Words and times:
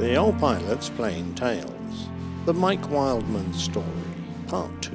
The 0.00 0.16
Old 0.16 0.38
Pilot's 0.38 0.88
Plain 0.88 1.34
Tales. 1.34 2.08
The 2.46 2.54
Mike 2.54 2.88
Wildman 2.88 3.52
Story, 3.52 3.84
Part 4.48 4.80
2. 4.80 4.92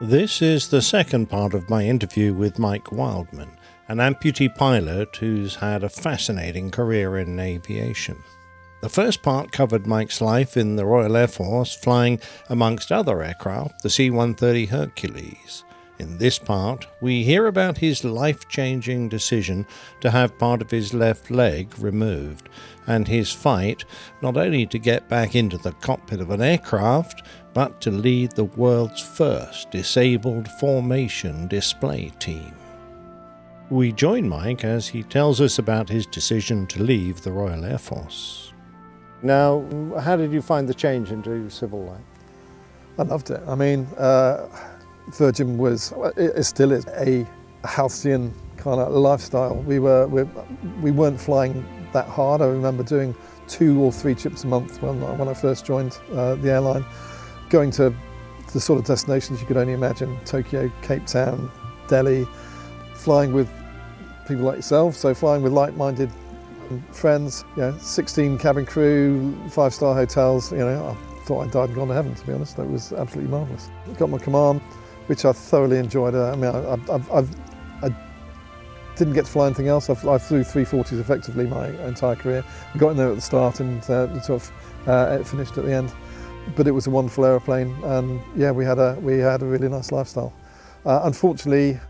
This 0.00 0.40
is 0.40 0.68
the 0.68 0.80
second 0.80 1.28
part 1.28 1.52
of 1.52 1.68
my 1.68 1.84
interview 1.84 2.32
with 2.32 2.58
Mike 2.58 2.90
Wildman, 2.90 3.50
an 3.88 3.98
amputee 3.98 4.48
pilot 4.54 5.14
who's 5.16 5.56
had 5.56 5.84
a 5.84 5.90
fascinating 5.90 6.70
career 6.70 7.18
in 7.18 7.38
aviation. 7.38 8.16
The 8.80 8.88
first 8.88 9.22
part 9.22 9.52
covered 9.52 9.86
Mike's 9.86 10.22
life 10.22 10.56
in 10.56 10.76
the 10.76 10.86
Royal 10.86 11.18
Air 11.18 11.28
Force, 11.28 11.74
flying, 11.74 12.20
amongst 12.48 12.90
other 12.90 13.22
aircraft, 13.22 13.82
the 13.82 13.90
C 13.90 14.08
130 14.08 14.64
Hercules. 14.64 15.62
In 16.04 16.18
this 16.18 16.38
part, 16.38 16.86
we 17.00 17.24
hear 17.24 17.46
about 17.46 17.78
his 17.78 18.04
life 18.04 18.46
changing 18.46 19.08
decision 19.08 19.66
to 20.02 20.10
have 20.10 20.38
part 20.38 20.60
of 20.60 20.70
his 20.70 20.92
left 20.92 21.30
leg 21.30 21.72
removed, 21.78 22.50
and 22.86 23.08
his 23.08 23.32
fight 23.32 23.86
not 24.20 24.36
only 24.36 24.66
to 24.66 24.78
get 24.78 25.08
back 25.08 25.34
into 25.34 25.56
the 25.56 25.72
cockpit 25.72 26.20
of 26.20 26.28
an 26.28 26.42
aircraft, 26.42 27.22
but 27.54 27.80
to 27.80 27.90
lead 27.90 28.32
the 28.32 28.44
world's 28.44 29.00
first 29.00 29.70
disabled 29.70 30.46
formation 30.60 31.48
display 31.48 32.12
team. 32.18 32.54
We 33.70 33.90
join 33.90 34.28
Mike 34.28 34.62
as 34.62 34.86
he 34.86 35.04
tells 35.04 35.40
us 35.40 35.58
about 35.58 35.88
his 35.88 36.04
decision 36.04 36.66
to 36.66 36.82
leave 36.82 37.22
the 37.22 37.32
Royal 37.32 37.64
Air 37.64 37.78
Force. 37.78 38.52
Now, 39.22 39.64
how 40.00 40.16
did 40.16 40.32
you 40.32 40.42
find 40.42 40.68
the 40.68 40.74
change 40.74 41.10
into 41.10 41.48
civil 41.48 41.82
life? 41.82 42.00
I 42.98 43.02
loved 43.04 43.30
it. 43.30 43.42
I 43.48 43.54
mean, 43.54 43.86
uh, 43.96 44.48
Virgin 45.08 45.58
was, 45.58 45.92
it, 46.16 46.44
still 46.44 46.72
is, 46.72 46.86
a 46.86 47.26
halcyon 47.64 48.32
kind 48.56 48.80
of 48.80 48.92
lifestyle. 48.92 49.56
We, 49.56 49.78
were, 49.78 50.06
we, 50.06 50.22
we 50.80 50.90
weren't 50.90 51.20
flying 51.20 51.64
that 51.92 52.08
hard. 52.08 52.40
I 52.40 52.46
remember 52.46 52.82
doing 52.82 53.14
two 53.46 53.80
or 53.80 53.92
three 53.92 54.14
trips 54.14 54.44
a 54.44 54.46
month 54.46 54.80
when, 54.82 55.00
when 55.18 55.28
I 55.28 55.34
first 55.34 55.66
joined 55.66 55.98
uh, 56.12 56.36
the 56.36 56.50
airline, 56.50 56.84
going 57.50 57.70
to 57.72 57.94
the 58.52 58.60
sort 58.60 58.78
of 58.78 58.86
destinations 58.86 59.40
you 59.40 59.46
could 59.46 59.56
only 59.56 59.72
imagine 59.72 60.18
Tokyo, 60.24 60.70
Cape 60.82 61.06
Town, 61.06 61.50
Delhi, 61.88 62.26
flying 62.94 63.32
with 63.32 63.50
people 64.26 64.44
like 64.44 64.56
yourself, 64.56 64.94
so 64.96 65.12
flying 65.12 65.42
with 65.42 65.52
like 65.52 65.74
minded 65.74 66.10
friends, 66.92 67.44
you 67.56 67.62
know, 67.62 67.76
16 67.78 68.38
cabin 68.38 68.64
crew, 68.64 69.36
five 69.50 69.74
star 69.74 69.94
hotels, 69.94 70.52
you 70.52 70.58
know, 70.58 70.96
I 70.96 71.24
thought 71.26 71.42
I'd 71.44 71.50
died 71.50 71.68
and 71.70 71.74
gone 71.74 71.88
to 71.88 71.94
heaven, 71.94 72.14
to 72.14 72.26
be 72.26 72.32
honest. 72.32 72.56
That 72.56 72.68
was 72.68 72.92
absolutely 72.92 73.30
marvellous. 73.30 73.70
Got 73.98 74.10
my 74.10 74.18
command, 74.18 74.60
which 75.06 75.24
I 75.24 75.32
thoroughly 75.32 75.78
enjoyed. 75.78 76.14
Uh, 76.14 76.32
I 76.32 76.36
mean, 76.36 76.54
I, 76.54 76.72
I've, 76.72 77.10
I've, 77.10 77.36
I 77.82 77.94
didn't 78.96 79.14
get 79.14 79.26
to 79.26 79.30
fly 79.30 79.46
anything 79.46 79.68
else. 79.68 79.90
I, 79.90 79.92
I 79.92 80.18
flew 80.18 80.40
340s 80.40 81.00
effectively 81.00 81.46
my 81.46 81.68
entire 81.86 82.16
career. 82.16 82.44
I 82.74 82.78
got 82.78 82.90
in 82.90 82.96
there 82.96 83.08
at 83.08 83.16
the 83.16 83.20
start 83.20 83.60
and 83.60 83.82
uh, 83.90 84.20
sort 84.20 84.42
of 84.42 84.88
uh, 84.88 85.18
it 85.20 85.26
finished 85.26 85.56
at 85.58 85.64
the 85.64 85.72
end. 85.72 85.92
But 86.56 86.66
it 86.66 86.72
was 86.72 86.86
a 86.86 86.90
wonderful 86.90 87.24
aeroplane, 87.24 87.74
and 87.84 88.20
yeah, 88.36 88.50
we 88.50 88.66
had 88.66 88.78
a 88.78 88.98
we 89.00 89.16
had 89.16 89.40
a 89.40 89.46
really 89.46 89.66
nice 89.66 89.90
lifestyle. 89.90 90.30
Uh, 90.84 91.00
unfortunately, 91.04 91.80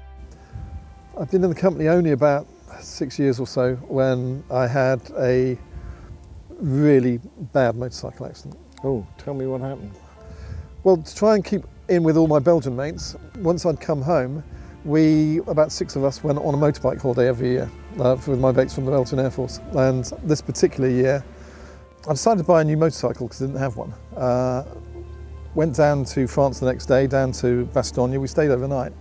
I've 1.18 1.28
been 1.28 1.42
in 1.42 1.50
the 1.50 1.56
company 1.56 1.88
only 1.88 2.12
about 2.12 2.46
six 2.80 3.18
years 3.18 3.40
or 3.40 3.48
so 3.48 3.74
when 3.88 4.44
I 4.52 4.68
had 4.68 5.00
a 5.18 5.58
really 6.60 7.18
bad 7.52 7.74
motorcycle 7.74 8.26
accident. 8.26 8.56
Oh, 8.84 9.04
tell 9.18 9.34
me 9.34 9.46
what 9.46 9.60
happened. 9.60 9.92
Well, 10.84 10.98
to 10.98 11.16
try 11.16 11.34
and 11.34 11.44
keep 11.44 11.64
in 11.88 12.02
with 12.02 12.16
all 12.16 12.26
my 12.26 12.38
Belgian 12.38 12.76
mates, 12.76 13.16
once 13.38 13.66
I'd 13.66 13.80
come 13.80 14.00
home, 14.02 14.42
we, 14.84 15.38
about 15.46 15.72
six 15.72 15.96
of 15.96 16.04
us, 16.04 16.22
went 16.22 16.38
on 16.38 16.54
a 16.54 16.56
motorbike 16.56 17.00
holiday 17.00 17.28
every 17.28 17.50
year 17.50 17.70
uh, 17.98 18.16
with 18.26 18.38
my 18.38 18.52
mates 18.52 18.74
from 18.74 18.84
the 18.84 18.90
Belgian 18.90 19.18
Air 19.18 19.30
Force. 19.30 19.60
And 19.72 20.04
this 20.22 20.42
particular 20.42 20.88
year, 20.88 21.24
I 22.06 22.12
decided 22.12 22.38
to 22.38 22.44
buy 22.44 22.60
a 22.60 22.64
new 22.64 22.76
motorcycle 22.76 23.26
because 23.26 23.42
I 23.42 23.46
didn't 23.46 23.60
have 23.60 23.76
one. 23.76 23.94
Uh, 24.16 24.64
went 25.54 25.74
down 25.74 26.04
to 26.04 26.26
France 26.26 26.60
the 26.60 26.66
next 26.66 26.86
day, 26.86 27.06
down 27.06 27.32
to 27.32 27.68
Bastogne. 27.72 28.18
We 28.20 28.26
stayed 28.28 28.50
overnight 28.50 28.92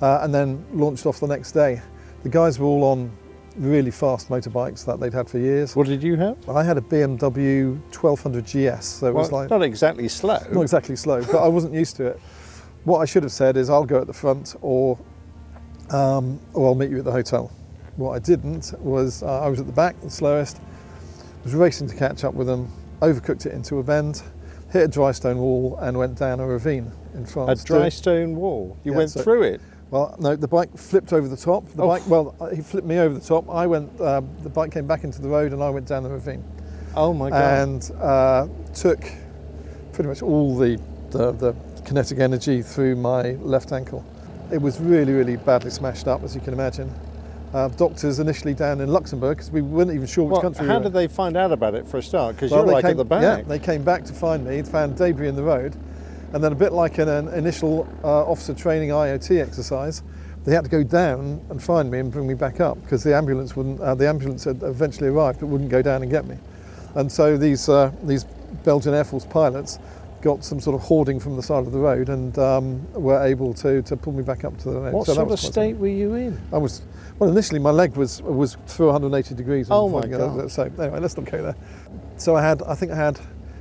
uh, 0.00 0.20
and 0.22 0.34
then 0.34 0.64
launched 0.72 1.04
off 1.04 1.20
the 1.20 1.26
next 1.26 1.52
day. 1.52 1.82
The 2.22 2.28
guys 2.28 2.58
were 2.58 2.66
all 2.66 2.84
on 2.84 3.10
really 3.58 3.90
fast 3.90 4.28
motorbikes 4.28 4.84
that 4.84 5.00
they'd 5.00 5.12
had 5.14 5.28
for 5.28 5.38
years. 5.38 5.74
What 5.74 5.86
did 5.86 6.02
you 6.02 6.16
have? 6.16 6.36
I 6.48 6.62
had 6.62 6.76
a 6.76 6.80
BMW 6.80 7.78
1200 7.94 8.44
GS, 8.44 8.84
so 8.86 9.06
it 9.08 9.14
well, 9.14 9.22
was 9.22 9.32
like 9.32 9.50
not 9.50 9.62
exactly 9.62 10.08
slow. 10.08 10.38
not 10.52 10.62
exactly 10.62 10.96
slow, 10.96 11.22
but 11.22 11.36
I 11.42 11.48
wasn't 11.48 11.74
used 11.74 11.96
to 11.96 12.06
it. 12.06 12.20
What 12.84 12.98
I 13.00 13.04
should 13.04 13.22
have 13.24 13.32
said 13.32 13.56
is, 13.56 13.68
I'll 13.70 13.84
go 13.84 14.00
at 14.00 14.06
the 14.06 14.12
front, 14.12 14.54
or 14.60 14.98
um, 15.90 16.40
or 16.52 16.68
I'll 16.68 16.74
meet 16.74 16.90
you 16.90 16.98
at 16.98 17.04
the 17.04 17.12
hotel. 17.12 17.50
What 17.96 18.12
I 18.12 18.18
didn't 18.18 18.74
was, 18.78 19.22
uh, 19.22 19.40
I 19.40 19.48
was 19.48 19.58
at 19.60 19.66
the 19.66 19.72
back, 19.72 19.98
the 20.02 20.10
slowest, 20.10 20.60
was 21.44 21.54
racing 21.54 21.88
to 21.88 21.96
catch 21.96 22.24
up 22.24 22.34
with 22.34 22.46
them, 22.46 22.70
overcooked 23.00 23.46
it 23.46 23.52
into 23.54 23.78
a 23.78 23.82
bend, 23.82 24.22
hit 24.70 24.82
a 24.82 24.88
dry 24.88 25.12
stone 25.12 25.38
wall, 25.38 25.78
and 25.80 25.96
went 25.96 26.18
down 26.18 26.40
a 26.40 26.46
ravine 26.46 26.92
in 27.14 27.24
front, 27.24 27.48
A 27.50 27.56
France. 27.56 27.64
dry 27.64 27.88
stone 27.88 28.36
wall. 28.36 28.76
You 28.84 28.92
Yeah, 28.92 28.98
went 28.98 29.10
so- 29.10 29.22
through 29.22 29.42
it. 29.44 29.60
Well, 29.96 30.14
no, 30.18 30.36
the 30.36 30.46
bike 30.48 30.76
flipped 30.76 31.14
over 31.14 31.26
the 31.26 31.38
top. 31.38 31.66
The 31.74 31.82
Oh. 31.82 31.88
bike, 31.88 32.02
well, 32.06 32.34
uh, 32.38 32.48
he 32.48 32.60
flipped 32.60 32.86
me 32.86 32.98
over 32.98 33.14
the 33.14 33.26
top. 33.26 33.48
I 33.48 33.66
went, 33.66 33.98
uh, 33.98 34.20
the 34.42 34.50
bike 34.50 34.70
came 34.70 34.86
back 34.86 35.04
into 35.04 35.22
the 35.22 35.28
road, 35.28 35.52
and 35.54 35.62
I 35.62 35.70
went 35.70 35.86
down 35.86 36.02
the 36.02 36.10
ravine. 36.10 36.44
Oh 36.94 37.12
my 37.14 37.30
god. 37.30 37.58
and 37.62 37.92
uh, 38.00 38.46
took 38.74 39.00
pretty 39.92 40.08
much 40.08 40.22
all 40.22 40.56
the, 40.56 40.78
the, 41.10 41.32
the 41.32 41.54
kinetic 41.84 42.18
energy 42.18 42.62
through 42.62 42.96
my 42.96 43.32
left 43.40 43.72
ankle. 43.72 44.04
It 44.52 44.60
was 44.60 44.80
really, 44.80 45.12
really 45.12 45.36
badly 45.36 45.70
smashed 45.70 46.08
up, 46.08 46.22
as 46.22 46.34
you 46.34 46.40
can 46.42 46.52
imagine. 46.52 46.90
Uh, 47.54 47.68
doctors 47.68 48.18
initially 48.18 48.52
down 48.54 48.80
in 48.82 48.90
Luxembourg, 48.90 49.36
because 49.38 49.50
we 49.50 49.62
weren't 49.62 49.90
even 49.92 50.06
sure 50.06 50.24
which 50.24 50.32
Well, 50.32 50.42
country 50.42 50.66
how 50.66 50.78
we 50.78 50.84
did 50.84 50.92
they 50.92 51.08
find 51.08 51.36
out 51.38 51.52
about 51.52 51.74
it 51.74 51.88
for 51.88 51.98
a 51.98 52.02
start? 52.02 52.36
Because 52.36 52.50
Well, 52.50 52.64
you're 52.64 52.72
like 52.74 52.82
came, 52.82 52.90
at 52.92 52.96
the 52.98 53.04
back. 53.04 53.22
Yeah, 53.22 53.42
they 53.42 53.58
came 53.58 53.82
back 53.82 54.04
to 54.04 54.12
find 54.12 54.46
me, 54.46 54.60
found 54.62 54.96
debris 54.96 55.28
in 55.28 55.36
the 55.36 55.42
road, 55.42 55.74
and 56.36 56.44
then 56.44 56.52
a 56.52 56.54
bit 56.54 56.74
like 56.74 56.98
in 56.98 57.08
an 57.08 57.28
initial 57.28 57.88
uh, 58.04 58.30
officer 58.30 58.52
training 58.52 58.90
IOT 58.90 59.40
exercise, 59.40 60.02
they 60.44 60.54
had 60.54 60.64
to 60.64 60.70
go 60.70 60.82
down 60.82 61.40
and 61.48 61.62
find 61.62 61.90
me 61.90 61.98
and 61.98 62.12
bring 62.12 62.26
me 62.26 62.34
back 62.34 62.60
up 62.60 62.78
because 62.82 63.02
the 63.02 63.16
ambulance 63.16 63.56
wouldn't. 63.56 63.80
Uh, 63.80 63.94
the 63.94 64.06
ambulance 64.06 64.44
had 64.44 64.62
eventually 64.62 65.08
arrived, 65.08 65.40
but 65.40 65.46
wouldn't 65.46 65.70
go 65.70 65.80
down 65.80 66.02
and 66.02 66.10
get 66.10 66.26
me. 66.26 66.36
And 66.94 67.10
so 67.10 67.38
these 67.38 67.70
uh, 67.70 67.90
these 68.02 68.24
Belgian 68.64 68.92
Air 68.92 69.04
Force 69.04 69.24
pilots 69.24 69.78
got 70.20 70.44
some 70.44 70.60
sort 70.60 70.74
of 70.74 70.82
hoarding 70.82 71.18
from 71.18 71.36
the 71.36 71.42
side 71.42 71.66
of 71.66 71.72
the 71.72 71.78
road 71.78 72.10
and 72.10 72.38
um, 72.38 72.92
were 72.92 73.22
able 73.24 73.54
to, 73.54 73.80
to 73.82 73.96
pull 73.96 74.12
me 74.12 74.22
back 74.22 74.44
up 74.44 74.58
to 74.58 74.70
the 74.70 74.80
road. 74.80 74.92
what 74.92 75.06
so 75.06 75.14
sort 75.14 75.30
of 75.30 75.38
state 75.38 75.76
were 75.78 75.88
you 75.88 76.16
in? 76.16 76.38
I 76.52 76.58
was 76.58 76.82
well. 77.18 77.30
Initially, 77.30 77.60
my 77.60 77.70
leg 77.70 77.96
was 77.96 78.20
was 78.20 78.58
through 78.66 78.88
180 78.88 79.34
degrees. 79.34 79.68
Oh 79.70 79.88
my 79.88 80.02
before 80.02 80.16
I 80.16 80.18
got 80.18 80.36
God. 80.36 80.44
it. 80.44 80.50
So 80.50 80.62
anyway, 80.64 81.00
let's 81.00 81.16
not 81.16 81.24
go 81.24 81.42
there. 81.42 81.56
So 82.18 82.36
I 82.36 82.42
had, 82.42 82.62
I 82.62 82.74
think 82.74 82.92
I 82.92 82.96
had 82.96 83.18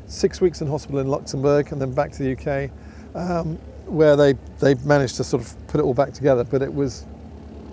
six 0.08 0.42
weeks 0.42 0.62
in 0.62 0.68
hospital 0.68 1.00
in 1.00 1.08
Luxembourg, 1.08 1.72
and 1.72 1.82
then 1.82 1.92
back 1.92 2.12
to 2.14 2.24
the 2.24 2.34
UK, 2.34 2.72
um, 3.16 3.56
where 3.86 4.16
they 4.16 4.34
they 4.60 4.76
managed 4.86 5.16
to 5.18 5.24
sort 5.24 5.44
of 5.44 5.68
put 5.68 5.80
it 5.80 5.84
all 5.84 5.94
back 5.94 6.14
together. 6.14 6.44
But 6.44 6.62
it 6.62 6.74
was 6.74 7.06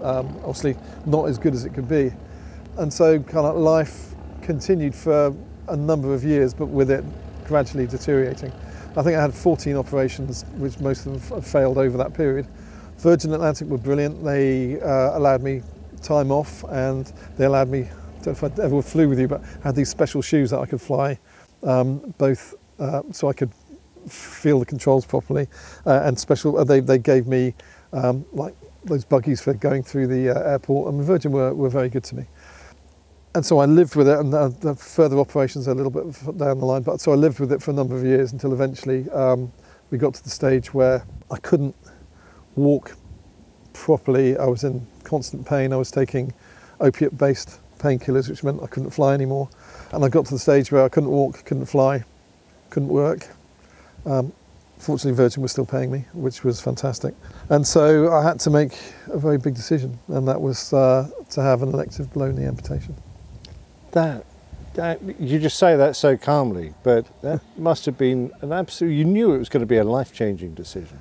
um, 0.03 0.28
obviously 0.38 0.76
not 1.06 1.28
as 1.28 1.38
good 1.38 1.54
as 1.54 1.65
it 1.65 1.75
could 1.75 1.88
be, 1.88 2.12
and 2.78 2.92
so 2.92 3.19
kind 3.21 3.47
of 3.47 3.56
life 3.56 4.15
continued 4.42 4.94
for 4.94 5.34
a 5.69 5.76
number 5.76 6.12
of 6.12 6.25
years, 6.25 6.53
but 6.53 6.66
with 6.66 6.91
it 6.91 7.04
gradually 7.47 7.87
deteriorating. 7.87 8.53
I 8.97 9.03
think 9.03 9.16
I 9.16 9.22
had 9.22 9.32
14 9.32 9.76
operations, 9.76 10.44
which 10.56 10.78
most 10.81 11.06
of 11.06 11.28
them 11.28 11.41
failed 11.41 11.78
over 11.78 11.97
that 11.98 12.12
period. 12.12 12.47
Virgin 12.98 13.32
Atlantic 13.32 13.69
were 13.69 13.78
brilliant. 13.78 14.22
They 14.22 14.81
uh, 14.81 15.16
allowed 15.16 15.42
me 15.42 15.62
time 16.03 16.31
off 16.31 16.62
and 16.65 17.10
they 17.37 17.47
allowed 17.47 17.69
me, 17.69 17.81
I 17.81 18.22
don't 18.22 18.26
know 18.26 18.48
if 18.48 18.59
I 18.59 18.62
ever 18.62 18.82
flew 18.82 19.09
with 19.09 19.19
you, 19.19 19.28
but 19.28 19.42
I 19.42 19.69
had 19.69 19.75
these 19.75 19.88
special 19.88 20.21
shoes 20.21 20.50
that 20.50 20.59
I 20.59 20.66
could 20.66 20.81
fly 20.81 21.19
um, 21.62 22.14
both 22.18 22.54
uh, 22.78 23.02
so 23.12 23.28
I 23.28 23.32
could 23.32 23.52
feel 24.08 24.58
the 24.58 24.66
controls 24.66 25.06
properly 25.06 25.46
uh, 25.86 26.02
and 26.04 26.18
special, 26.18 26.58
uh, 26.58 26.64
they, 26.64 26.80
they 26.80 26.98
gave 26.98 27.26
me 27.26 27.54
um, 27.92 28.24
like 28.32 28.54
those 28.84 29.04
buggies 29.04 29.40
for 29.40 29.54
going 29.54 29.82
through 29.82 30.08
the 30.08 30.30
uh, 30.30 30.50
airport 30.50 30.92
and 30.92 31.03
Virgin 31.03 31.30
were, 31.30 31.54
were 31.54 31.68
very 31.68 31.88
good 31.88 32.04
to 32.04 32.16
me. 32.16 32.26
And 33.34 33.47
so 33.47 33.60
I 33.60 33.64
lived 33.64 33.97
with 33.97 34.09
it, 34.09 34.18
and 34.18 34.30
the, 34.30 34.54
the 34.60 34.74
further 34.74 35.18
operations 35.18 35.66
are 35.66 35.70
a 35.70 35.74
little 35.74 35.91
bit 35.91 36.04
down 36.36 36.59
the 36.59 36.66
line. 36.66 36.82
But 36.82 37.00
so 37.00 37.12
I 37.12 37.14
lived 37.14 37.41
with 37.41 37.50
it 37.50 37.62
for 37.62 37.70
a 37.70 37.74
number 37.74 37.97
of 37.97 38.04
years 38.04 38.32
until 38.32 38.53
eventually 38.53 39.08
um, 39.10 39.50
we 39.91 39.97
got 39.97 40.12
to 40.15 40.22
the 40.22 40.28
stage 40.28 40.74
where 40.74 41.06
I 41.30 41.38
couldn't 41.38 41.74
walk 42.56 42.94
properly. 43.72 44.36
I 44.36 44.44
was 44.44 44.65
in 44.65 44.86
constant 45.04 45.47
pain. 45.47 45.72
I 45.72 45.76
was 45.76 45.91
taking 45.91 46.34
opiate-based 46.80 47.58
painkillers, 47.78 48.28
which 48.28 48.44
meant 48.44 48.62
I 48.62 48.66
couldn't 48.66 48.91
fly 48.91 49.15
anymore. 49.15 49.48
And 49.92 50.04
I 50.04 50.09
got 50.09 50.24
to 50.27 50.34
the 50.34 50.39
stage 50.39 50.72
where 50.72 50.84
I 50.84 50.89
couldn't 50.89 51.10
walk, 51.10 51.44
couldn't 51.44 51.66
fly, 51.66 52.03
couldn't 52.71 52.89
work. 52.89 53.28
Um, 54.06 54.33
fortunately, 54.78 55.16
Virgin 55.16 55.42
was 55.42 55.53
still 55.53 55.66
paying 55.66 55.92
me, 55.92 56.06
which 56.15 56.44
was 56.44 56.60
fantastic. 56.60 57.15
And 57.50 57.66
so 57.66 58.12
I 58.12 58.22
had 58.22 58.41
to 58.41 58.50
make 58.50 58.78
a 59.09 59.18
very 59.18 59.36
big 59.36 59.54
decision, 59.54 59.98
and 60.09 60.27
that 60.27 60.41
was 60.41 60.72
uh, 60.72 61.09
to 61.30 61.42
have 61.42 61.62
an 61.62 61.68
elective 61.68 62.10
below 62.12 62.30
knee 62.30 62.47
amputation. 62.47 62.97
That, 63.92 64.24
that 64.74 65.00
you 65.21 65.39
just 65.39 65.59
say 65.59 65.77
that 65.77 65.94
so 65.94 66.16
calmly, 66.16 66.72
but 66.83 67.06
that 67.21 67.42
must 67.59 67.84
have 67.84 67.98
been 67.98 68.33
an 68.41 68.53
absolute. 68.53 68.92
You 68.92 69.04
knew 69.04 69.34
it 69.34 69.39
was 69.39 69.50
going 69.50 69.60
to 69.60 69.66
be 69.66 69.77
a 69.77 69.84
life-changing 69.84 70.54
decision. 70.54 70.98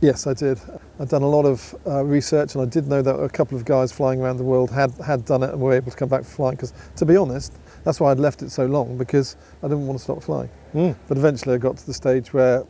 Yes, 0.00 0.26
I 0.26 0.32
did. 0.32 0.58
I'd 0.98 1.10
done 1.10 1.22
a 1.22 1.28
lot 1.28 1.44
of 1.44 1.74
uh, 1.86 2.02
research, 2.04 2.54
and 2.54 2.62
I 2.62 2.64
did 2.64 2.86
know 2.86 3.02
that 3.02 3.16
a 3.16 3.28
couple 3.28 3.58
of 3.58 3.66
guys 3.66 3.92
flying 3.92 4.22
around 4.22 4.38
the 4.38 4.44
world 4.44 4.70
had, 4.70 4.92
had 5.04 5.26
done 5.26 5.42
it 5.42 5.50
and 5.50 5.60
were 5.60 5.74
able 5.74 5.90
to 5.90 5.96
come 5.96 6.08
back 6.08 6.22
for 6.22 6.30
flying. 6.30 6.56
Because, 6.56 6.72
to 6.96 7.04
be 7.04 7.16
honest, 7.16 7.52
That's 7.84 8.00
why 8.00 8.10
I'd 8.10 8.18
left 8.20 8.42
it 8.42 8.50
so 8.50 8.66
long 8.66 8.96
because 8.98 9.36
I 9.62 9.68
didn't 9.68 9.86
want 9.86 9.98
to 9.98 10.02
stop 10.02 10.22
flying. 10.22 10.50
Mm. 10.74 10.96
But 11.08 11.16
eventually 11.18 11.54
I 11.54 11.58
got 11.58 11.76
to 11.78 11.86
the 11.86 11.94
stage 11.94 12.32
where 12.32 12.62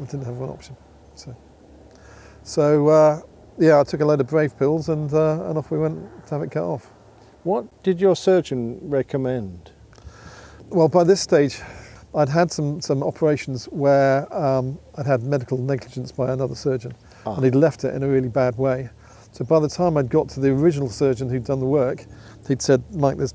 I 0.00 0.04
didn't 0.04 0.24
have 0.24 0.36
one 0.36 0.48
option. 0.50 0.76
So, 1.14 1.36
so 2.42 2.88
uh, 2.88 3.20
yeah, 3.58 3.80
I 3.80 3.84
took 3.84 4.00
a 4.00 4.04
load 4.04 4.20
of 4.20 4.26
brave 4.26 4.58
pills 4.58 4.88
and, 4.88 5.12
uh, 5.12 5.44
and 5.48 5.58
off 5.58 5.70
we 5.70 5.78
went 5.78 6.26
to 6.26 6.34
have 6.34 6.42
it 6.42 6.50
cut 6.50 6.64
off. 6.64 6.90
What 7.44 7.82
did 7.82 8.00
your 8.00 8.16
surgeon 8.16 8.78
recommend? 8.82 9.72
Well, 10.68 10.88
by 10.88 11.04
this 11.04 11.20
stage, 11.20 11.60
I'd 12.14 12.28
had 12.28 12.50
some, 12.50 12.80
some 12.80 13.02
operations 13.02 13.66
where 13.66 14.32
um, 14.34 14.78
I'd 14.96 15.06
had 15.06 15.22
medical 15.22 15.58
negligence 15.58 16.12
by 16.12 16.32
another 16.32 16.54
surgeon 16.54 16.94
Ah. 17.26 17.34
and 17.34 17.44
he'd 17.44 17.54
left 17.54 17.84
it 17.84 17.94
in 17.94 18.02
a 18.02 18.08
really 18.08 18.28
bad 18.28 18.56
way. 18.56 18.88
So 19.32 19.44
by 19.44 19.60
the 19.60 19.68
time 19.68 19.96
I'd 19.96 20.08
got 20.08 20.28
to 20.30 20.40
the 20.40 20.50
original 20.50 20.88
surgeon 20.88 21.28
who'd 21.28 21.44
done 21.44 21.60
the 21.60 21.66
work, 21.66 22.04
he'd 22.48 22.62
said, 22.62 22.82
Mike, 22.94 23.16
there's 23.16 23.34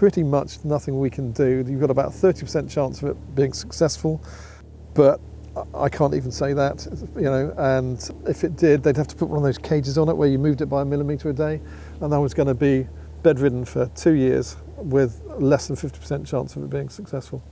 pretty 0.00 0.22
much 0.22 0.64
nothing 0.64 0.98
we 0.98 1.10
can 1.10 1.30
do. 1.32 1.62
You've 1.68 1.78
got 1.78 1.90
about 1.90 2.12
30% 2.12 2.70
chance 2.70 3.02
of 3.02 3.10
it 3.10 3.34
being 3.34 3.52
successful, 3.52 4.18
but 4.94 5.20
I- 5.74 5.90
can't 5.90 6.14
even 6.14 6.32
say 6.32 6.54
that, 6.54 6.86
you 7.16 7.24
know, 7.24 7.52
and 7.58 8.10
if 8.26 8.42
it 8.42 8.56
did, 8.56 8.82
they'd 8.82 8.96
have 8.96 9.08
to 9.08 9.14
put 9.14 9.28
one 9.28 9.36
of 9.36 9.42
those 9.44 9.58
cages 9.58 9.98
on 9.98 10.08
it 10.08 10.16
where 10.16 10.26
you 10.26 10.38
moved 10.38 10.62
it 10.62 10.70
by 10.70 10.80
a 10.80 10.84
millimetre 10.86 11.28
a 11.28 11.34
day, 11.34 11.60
and 12.00 12.14
I 12.14 12.18
was 12.18 12.32
going 12.32 12.48
to 12.48 12.54
be 12.54 12.88
bedridden 13.22 13.66
for 13.66 13.90
two 13.94 14.12
years 14.12 14.56
with 14.78 15.20
less 15.38 15.66
than 15.66 15.76
50% 15.76 16.24
chance 16.26 16.56
of 16.56 16.62
it 16.62 16.70
being 16.70 16.88
successful. 16.88 17.42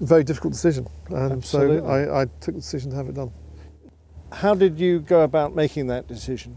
Very 0.00 0.22
difficult 0.22 0.52
decision, 0.52 0.86
and 1.08 1.32
Absolutely. 1.32 1.78
so 1.78 1.84
I, 1.84 2.22
I 2.22 2.24
took 2.26 2.54
the 2.54 2.60
decision 2.60 2.92
to 2.92 2.96
have 2.96 3.08
it 3.08 3.16
done. 3.16 3.32
How 4.30 4.54
did 4.54 4.78
you 4.78 5.00
go 5.00 5.22
about 5.22 5.56
making 5.56 5.88
that 5.88 6.06
decision? 6.06 6.56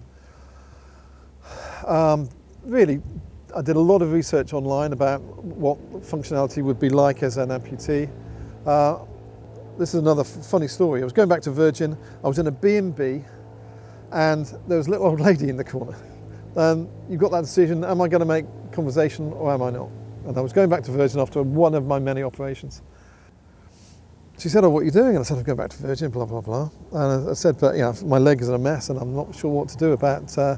Um, 1.88 2.30
really, 2.63 3.01
I 3.55 3.61
did 3.61 3.75
a 3.75 3.79
lot 3.79 4.01
of 4.01 4.11
research 4.11 4.53
online 4.53 4.94
about 4.94 5.21
what 5.44 5.77
functionality 6.01 6.63
would 6.63 6.79
be 6.79 6.89
like 6.89 7.21
as 7.21 7.38
an 7.38 7.50
amputee. 7.50 8.09
Uh, 8.65 9.00
this 9.77 9.94
is 9.94 10.00
another 10.00 10.23
funny 10.23 10.67
story. 10.67 11.01
I 11.01 11.03
was 11.03 11.13
going 11.13 11.29
back 11.29 11.41
to 11.44 11.51
Virgin. 11.51 11.95
I 12.23 12.27
was 12.27 12.39
in 12.39 12.47
a 12.47 12.51
B&B, 12.51 13.23
and 14.11 14.45
there 14.67 14.77
was 14.77 14.88
a 14.88 14.89
little 14.89 15.05
old 15.05 15.19
lady 15.29 15.50
in 15.50 15.57
the 15.57 15.63
corner. 15.63 15.95
And 16.55 16.89
you've 17.09 17.19
got 17.19 17.31
that 17.31 17.41
decision: 17.41 17.83
am 17.83 18.01
I 18.01 18.07
going 18.07 18.21
to 18.21 18.25
make 18.25 18.45
conversation 18.71 19.31
or 19.33 19.51
am 19.53 19.61
I 19.61 19.69
not? 19.69 19.89
And 20.25 20.38
I 20.38 20.41
was 20.41 20.53
going 20.53 20.69
back 20.69 20.83
to 20.83 20.91
Virgin 20.91 21.19
after 21.19 21.44
one 21.44 21.75
of 21.75 21.85
my 21.85 21.99
many 21.99 22.23
operations. 22.23 22.81
She 24.39 24.49
said, 24.49 24.63
"Oh, 24.63 24.69
what 24.69 24.79
are 24.81 24.85
you 24.85 24.91
doing?" 24.91 25.15
And 25.15 25.19
I 25.19 25.23
said, 25.23 25.38
"I'm 25.38 25.44
going 25.44 25.57
back 25.57 25.71
to 25.71 25.77
Virgin." 25.77 26.09
Blah 26.09 26.25
blah 26.25 26.41
blah. 26.41 26.69
And 26.91 27.27
I 27.27 27.31
I 27.31 27.33
said, 27.33 27.59
"But 27.59 27.75
you 27.75 27.81
know, 27.81 27.94
my 28.06 28.17
leg 28.17 28.41
is 28.41 28.49
in 28.49 28.56
a 28.56 28.59
mess, 28.59 28.89
and 28.89 28.99
I'm 28.99 29.15
not 29.15 29.35
sure 29.35 29.51
what 29.51 29.69
to 29.69 29.77
do 29.77 29.91
about." 29.91 30.38
Uh, 30.38 30.57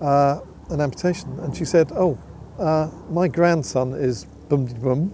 uh, 0.00 0.40
an 0.70 0.80
amputation. 0.80 1.38
And 1.40 1.56
she 1.56 1.64
said, 1.64 1.92
Oh, 1.92 2.18
uh, 2.58 2.90
my 3.08 3.28
grandson 3.28 3.94
is 3.94 4.24
bum 4.48 4.66
de 4.66 4.74
bum. 4.74 5.12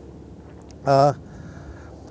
Uh, 0.85 1.13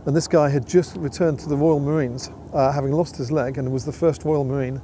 and 0.06 0.16
this 0.16 0.28
guy 0.28 0.50
had 0.50 0.68
just 0.68 0.96
returned 0.98 1.40
to 1.40 1.50
the 1.50 1.56
Royal 1.56 1.80
Marines, 1.80 2.30
uh, 2.54 2.72
having 2.72 2.92
lost 2.92 3.18
his 3.18 3.32
leg, 3.32 3.58
and 3.58 3.72
was 3.72 3.86
the 3.86 3.92
first 3.92 4.24
Royal 4.24 4.44
Marine 4.44 4.82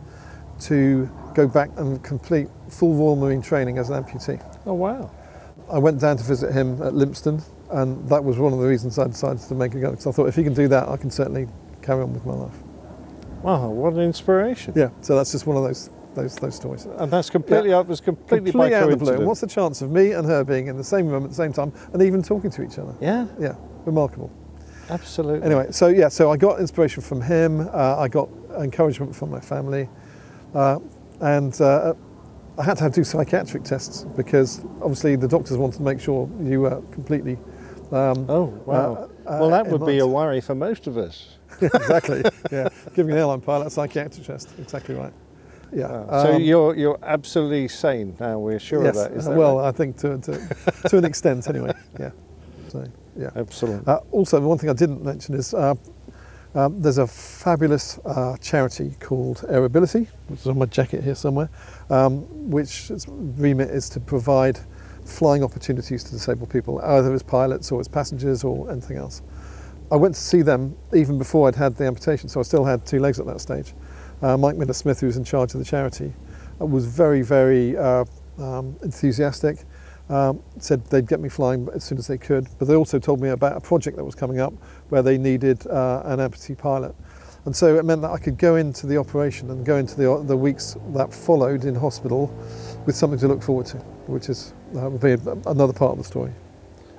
to 0.62 1.10
go 1.36 1.48
back 1.48 1.70
and 1.78 2.04
complete 2.04 2.48
full 2.70 2.96
Royal 2.96 3.16
Marine 3.16 3.42
training 3.42 3.78
as 3.78 3.90
an 3.90 4.04
amputee. 4.04 4.44
Oh, 4.66 4.74
wow. 4.74 5.12
I 5.72 5.78
went 5.78 6.00
down 6.00 6.18
to 6.18 6.24
visit 6.24 6.52
him 6.52 6.82
at 6.82 6.94
Lympstone, 6.94 7.44
and 7.70 8.08
that 8.10 8.24
was 8.24 8.38
one 8.38 8.52
of 8.52 8.60
the 8.60 8.68
reasons 8.68 8.98
I 9.00 9.08
decided 9.08 9.42
to 9.44 9.56
make 9.56 9.74
it 9.76 9.82
go. 9.82 9.92
Because 9.92 10.08
I 10.08 10.12
thought 10.12 10.28
if 10.28 10.36
he 10.36 10.44
can 10.44 10.54
do 10.54 10.68
that, 10.68 10.90
I 10.90 10.98
can 10.98 11.12
certainly 11.12 11.48
carry 11.82 12.02
on 12.02 12.14
with 12.14 12.26
my 12.26 12.34
life. 12.34 12.56
Wow, 13.44 13.70
what 13.70 13.94
an 13.94 14.02
inspiration. 14.02 14.74
Yeah, 14.76 14.90
so 15.02 15.16
that's 15.16 15.32
just 15.32 15.48
one 15.48 15.58
of 15.58 15.64
those 15.64 15.90
those 16.16 16.36
those 16.38 16.56
stories. 16.56 16.86
And 16.86 17.12
that's 17.12 17.30
completely 17.30 17.74
up, 17.74 17.88
was 17.88 18.02
completely, 18.02 18.52
Completely 18.52 18.76
out 18.76 18.84
of 18.92 19.00
the 19.00 19.06
blue. 19.06 19.14
And 19.16 19.26
what's 19.26 19.42
the 19.42 19.48
chance 19.48 19.82
of 19.82 19.92
me 19.92 20.12
and 20.12 20.26
her 20.28 20.44
being 20.44 20.68
in 20.68 20.78
the 20.78 20.84
same 20.84 21.08
room 21.08 21.24
at 21.24 21.30
the 21.30 21.36
same 21.36 21.54
time 21.54 21.72
and 21.94 22.02
even 22.02 22.22
talking 22.22 22.50
to 22.52 22.64
each 22.64 22.78
other? 22.80 22.96
yeah, 23.02 23.26
Yeah, 23.40 23.56
remarkable. 23.86 24.30
absolutely. 24.90 25.46
Anyway, 25.46 25.68
so 25.72 25.88
yeah, 25.88 26.08
so 26.10 26.32
I 26.32 26.38
got 26.38 26.60
inspiration 26.60 27.02
from 27.02 27.22
him. 27.22 27.62
Uh, 27.74 27.98
I 27.98 28.08
got 28.08 28.30
encouragement 28.60 29.16
from 29.16 29.30
my 29.32 29.40
family, 29.40 29.88
uh, 30.54 30.80
and 31.22 31.60
uh, 31.62 31.94
I 32.58 32.64
had 32.64 32.78
to 32.78 32.84
have 32.84 32.94
do 32.94 33.04
psychiatric 33.04 33.64
tests 33.64 34.06
because 34.18 34.64
obviously 34.82 35.16
the 35.16 35.28
doctors 35.28 35.58
wanted 35.58 35.78
to 35.78 35.84
make 35.84 36.00
sure 36.02 36.30
you 36.44 36.62
were 36.62 36.82
completely. 36.92 37.38
Um, 37.92 38.26
Oh, 38.30 38.46
wow. 38.66 38.94
uh, 39.26 39.38
well, 39.40 39.50
that 39.50 39.68
would 39.68 39.86
be 39.86 40.00
a 40.00 40.08
worry 40.08 40.40
for 40.42 40.56
most 40.56 40.88
of 40.88 40.98
us. 40.98 41.38
exactly. 41.62 42.24
Yeah, 42.52 42.70
giving 42.96 43.12
an 43.12 43.18
airline 43.18 43.42
pilot 43.42 43.68
a 43.68 43.70
psychiatric 43.70 44.26
test. 44.26 44.50
Exactly 44.60 44.96
right. 44.96 45.14
Yeah. 45.74 45.88
So 46.24 46.36
um, 46.36 46.42
you're 46.42 46.76
you're 46.76 47.00
absolutely 47.04 47.68
sane 47.68 48.16
now. 48.20 48.40
We're 48.40 48.60
sure 48.60 48.84
yes, 48.84 48.98
of 48.98 49.04
that. 49.04 49.18
Is 49.18 49.26
that 49.26 49.38
well, 49.38 49.58
right? 49.58 49.70
I 49.70 49.72
think 49.72 49.98
to, 49.98 50.18
to, 50.20 50.90
to 50.90 50.98
an 50.98 51.06
extent 51.06 51.48
anyway. 51.48 51.74
Yeah. 52.00 52.12
So 52.70 52.86
yeah. 53.18 53.30
Excellent. 53.36 53.88
Uh, 53.88 54.00
also, 54.12 54.40
one 54.40 54.58
thing 54.58 54.70
I 54.70 54.74
didn't 54.74 55.04
mention 55.04 55.36
is 55.36 55.54
uh, 55.54 55.76
um, 56.56 56.82
there's 56.82 56.98
a 56.98 57.08
fabulous 57.08 57.98
uh, 58.06 58.36
charity 58.38 58.96
called 59.00 59.46
Aerobility, 59.50 60.08
which 60.28 60.42
is 60.42 60.48
on 60.48 60.58
my 60.58 60.66
jacket 60.66 61.04
here 61.04 61.16
somewhere, 61.16 61.50
um, 61.90 62.22
which 62.50 62.92
its 62.92 63.08
remit 63.08 63.70
is 63.70 63.90
to 63.90 64.00
provide 64.00 64.60
flying 65.06 65.44
opportunities 65.44 66.04
to 66.04 66.12
disabled 66.12 66.50
people, 66.50 66.80
either 66.82 67.14
as 67.14 67.24
pilots 67.24 67.72
or 67.72 67.80
as 67.80 67.88
passengers 67.88 68.44
or 68.44 68.70
anything 68.72 68.98
else. 68.98 69.22
I 69.92 69.96
went 69.96 70.16
to 70.16 70.22
see 70.22 70.42
them 70.42 70.76
even 70.94 71.18
before 71.18 71.48
I'd 71.48 71.56
had 71.56 71.76
the 71.76 71.86
amputation, 71.86 72.30
so 72.30 72.40
I 72.40 72.44
still 72.44 72.64
had 72.64 72.86
two 72.86 73.00
legs 73.00 73.20
at 73.20 73.26
that 73.26 73.42
stage. 73.42 73.74
Uh, 74.22 74.38
Mike 74.38 74.56
Miller 74.56 74.74
Smith, 74.74 75.00
who 75.00 75.08
was 75.08 75.18
in 75.18 75.24
charge 75.24 75.54
of 75.54 75.60
the 75.60 75.66
charity, 75.66 76.14
uh, 76.60 76.66
was 76.66 76.86
very, 76.86 77.22
very 77.22 77.76
uh, 77.78 78.06
um, 78.38 78.76
enthusiastic. 78.84 79.66
Um, 80.10 80.44
said 80.60 80.84
they'd 80.88 81.08
get 81.08 81.22
me 81.22 81.30
flying 81.30 81.70
as 81.74 81.86
soon 81.86 81.98
as 81.98 82.06
they 82.06 82.18
could, 82.18 82.48
but 82.60 82.68
they 82.68 82.76
also 82.76 83.00
told 83.00 83.22
me 83.22 83.30
about 83.30 83.56
a 83.56 83.62
project 83.62 83.96
that 83.96 84.04
was 84.04 84.14
coming 84.14 84.42
up 84.42 84.54
where 84.90 85.02
they 85.02 85.18
needed 85.18 85.66
uh, 85.68 86.02
an 86.04 86.20
amputee 86.20 86.58
pilot. 86.58 86.94
And 87.46 87.56
so 87.56 87.78
it 87.78 87.86
meant 87.86 88.02
that 88.02 88.12
I 88.12 88.18
could 88.18 88.38
go 88.38 88.58
into 88.58 88.86
the 88.88 88.98
operation 88.98 89.50
and 89.50 89.66
go 89.66 89.78
into 89.78 89.96
the, 89.96 90.22
the 90.28 90.36
weeks 90.36 90.76
that 90.90 91.14
followed 91.14 91.64
in 91.64 91.74
hospital 91.74 92.28
with 92.86 92.96
something 92.96 93.18
to 93.20 93.28
look 93.28 93.42
forward 93.42 93.66
to, 93.68 93.78
which 94.08 94.30
is 94.30 94.54
uh, 94.76 94.90
another 95.48 95.74
part 95.74 95.94
of 95.94 95.98
the 95.98 96.04
story. 96.04 96.34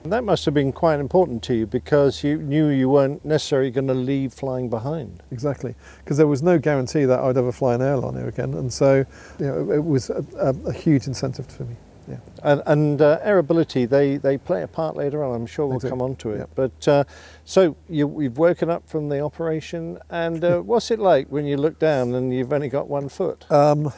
That 0.05 0.25
must 0.25 0.45
have 0.47 0.55
been 0.55 0.73
quite 0.73 0.99
important 0.99 1.45
to 1.45 1.55
you 1.55 1.67
because 1.67 2.25
you 2.25 2.39
knew 2.39 2.69
you 2.69 2.89
weren't 2.89 3.25
necessarily 3.25 3.71
going 3.71 3.87
to 3.87 3.95
leave 3.95 4.35
flying 4.35 4.69
behind. 4.69 5.23
Exactly, 5.31 5.77
because 5.99 6.17
there 6.17 6.27
was 6.27 6.43
no 6.43 6.59
guarantee 6.59 7.05
that 7.05 7.21
I'd 7.21 7.37
ever 7.37 7.53
fly 7.53 7.75
an 7.75 7.83
airliner 7.83 8.27
again, 8.27 8.55
and 8.55 8.73
so 8.73 9.07
you 9.39 9.47
know, 9.47 9.71
it 9.71 9.85
was 9.85 10.11
a, 10.11 10.25
a, 10.39 10.49
a 10.69 10.73
huge 10.73 11.07
incentive 11.07 11.47
for 11.47 11.65
me. 11.65 11.77
Yeah. 12.09 12.17
And, 12.43 12.63
and 12.67 13.01
uh, 13.01 13.21
Aerobility, 13.25 13.89
they, 13.89 14.17
they 14.17 14.37
play 14.37 14.63
a 14.63 14.67
part 14.69 14.97
later 14.97 15.23
on. 15.23 15.37
I'm 15.37 15.47
sure 15.47 15.69
we'll 15.69 15.79
come 15.79 16.03
on 16.03 16.17
to 16.17 16.31
it. 16.31 16.39
yeah. 16.39 16.47
But 16.57 16.89
uh, 16.89 17.05
so 17.45 17.77
you, 17.89 18.21
you've 18.21 18.39
woken 18.39 18.71
up 18.71 18.89
from 18.89 19.09
the 19.09 19.21
operation, 19.21 19.99
and 20.11 20.43
uh, 20.43 20.59
what's 20.63 20.91
it 20.91 20.99
like 20.99 21.29
when 21.29 21.47
you 21.47 21.57
look 21.57 21.79
down 21.79 22.15
and 22.15 22.35
you've 22.35 22.53
only 22.53 22.69
got 22.69 22.89
one 22.89 23.09
foot? 23.09 23.51
Um, 23.53 23.93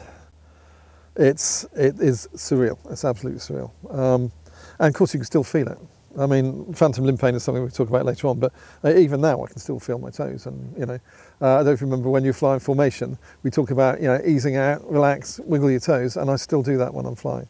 it's 1.15 1.63
it 1.73 1.99
is 1.99 2.27
surreal. 2.35 2.77
It's 2.91 3.05
absolutely 3.05 3.39
surreal. 3.39 3.71
Um, 3.91 4.31
and 4.79 4.89
of 4.89 4.93
course, 4.93 5.13
you 5.13 5.19
can 5.19 5.25
still 5.25 5.43
feel 5.43 5.67
it. 5.69 5.79
I 6.17 6.25
mean, 6.25 6.73
phantom 6.73 7.05
limb 7.05 7.17
pain 7.17 7.35
is 7.35 7.43
something 7.43 7.61
we'll 7.61 7.71
talk 7.71 7.89
about 7.89 8.05
later 8.05 8.27
on, 8.27 8.39
but 8.39 8.53
uh, 8.83 8.93
even 8.95 9.21
now 9.21 9.43
I 9.43 9.47
can 9.47 9.57
still 9.57 9.79
feel 9.79 9.97
my 9.99 10.09
toes. 10.09 10.45
And 10.45 10.77
you 10.77 10.85
know, 10.85 10.99
uh, 11.41 11.59
I 11.59 11.63
don't 11.63 11.79
remember 11.81 12.09
when 12.09 12.23
you 12.23 12.33
fly 12.33 12.53
in 12.53 12.59
formation, 12.59 13.17
we 13.43 13.51
talk 13.51 13.71
about 13.71 14.01
you 14.01 14.07
know 14.07 14.21
easing 14.25 14.55
out, 14.55 14.89
relax, 14.89 15.39
wiggle 15.39 15.71
your 15.71 15.79
toes, 15.79 16.17
and 16.17 16.29
I 16.29 16.35
still 16.35 16.63
do 16.63 16.77
that 16.77 16.93
when 16.93 17.05
I'm 17.05 17.15
flying, 17.15 17.47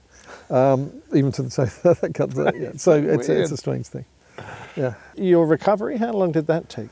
um, 0.49 0.91
even 1.13 1.31
to 1.33 1.43
the 1.43 1.49
toe 1.49 1.93
that 2.01 2.13
comes 2.13 2.39
out. 2.39 2.59
Yeah. 2.59 2.71
So 2.75 2.93
it's, 2.93 3.29
it's 3.29 3.51
a 3.51 3.57
strange 3.57 3.87
thing. 3.87 4.05
Yeah. 4.75 4.95
Your 5.15 5.45
recovery, 5.45 5.97
how 5.97 6.11
long 6.11 6.31
did 6.31 6.47
that 6.47 6.69
take? 6.69 6.89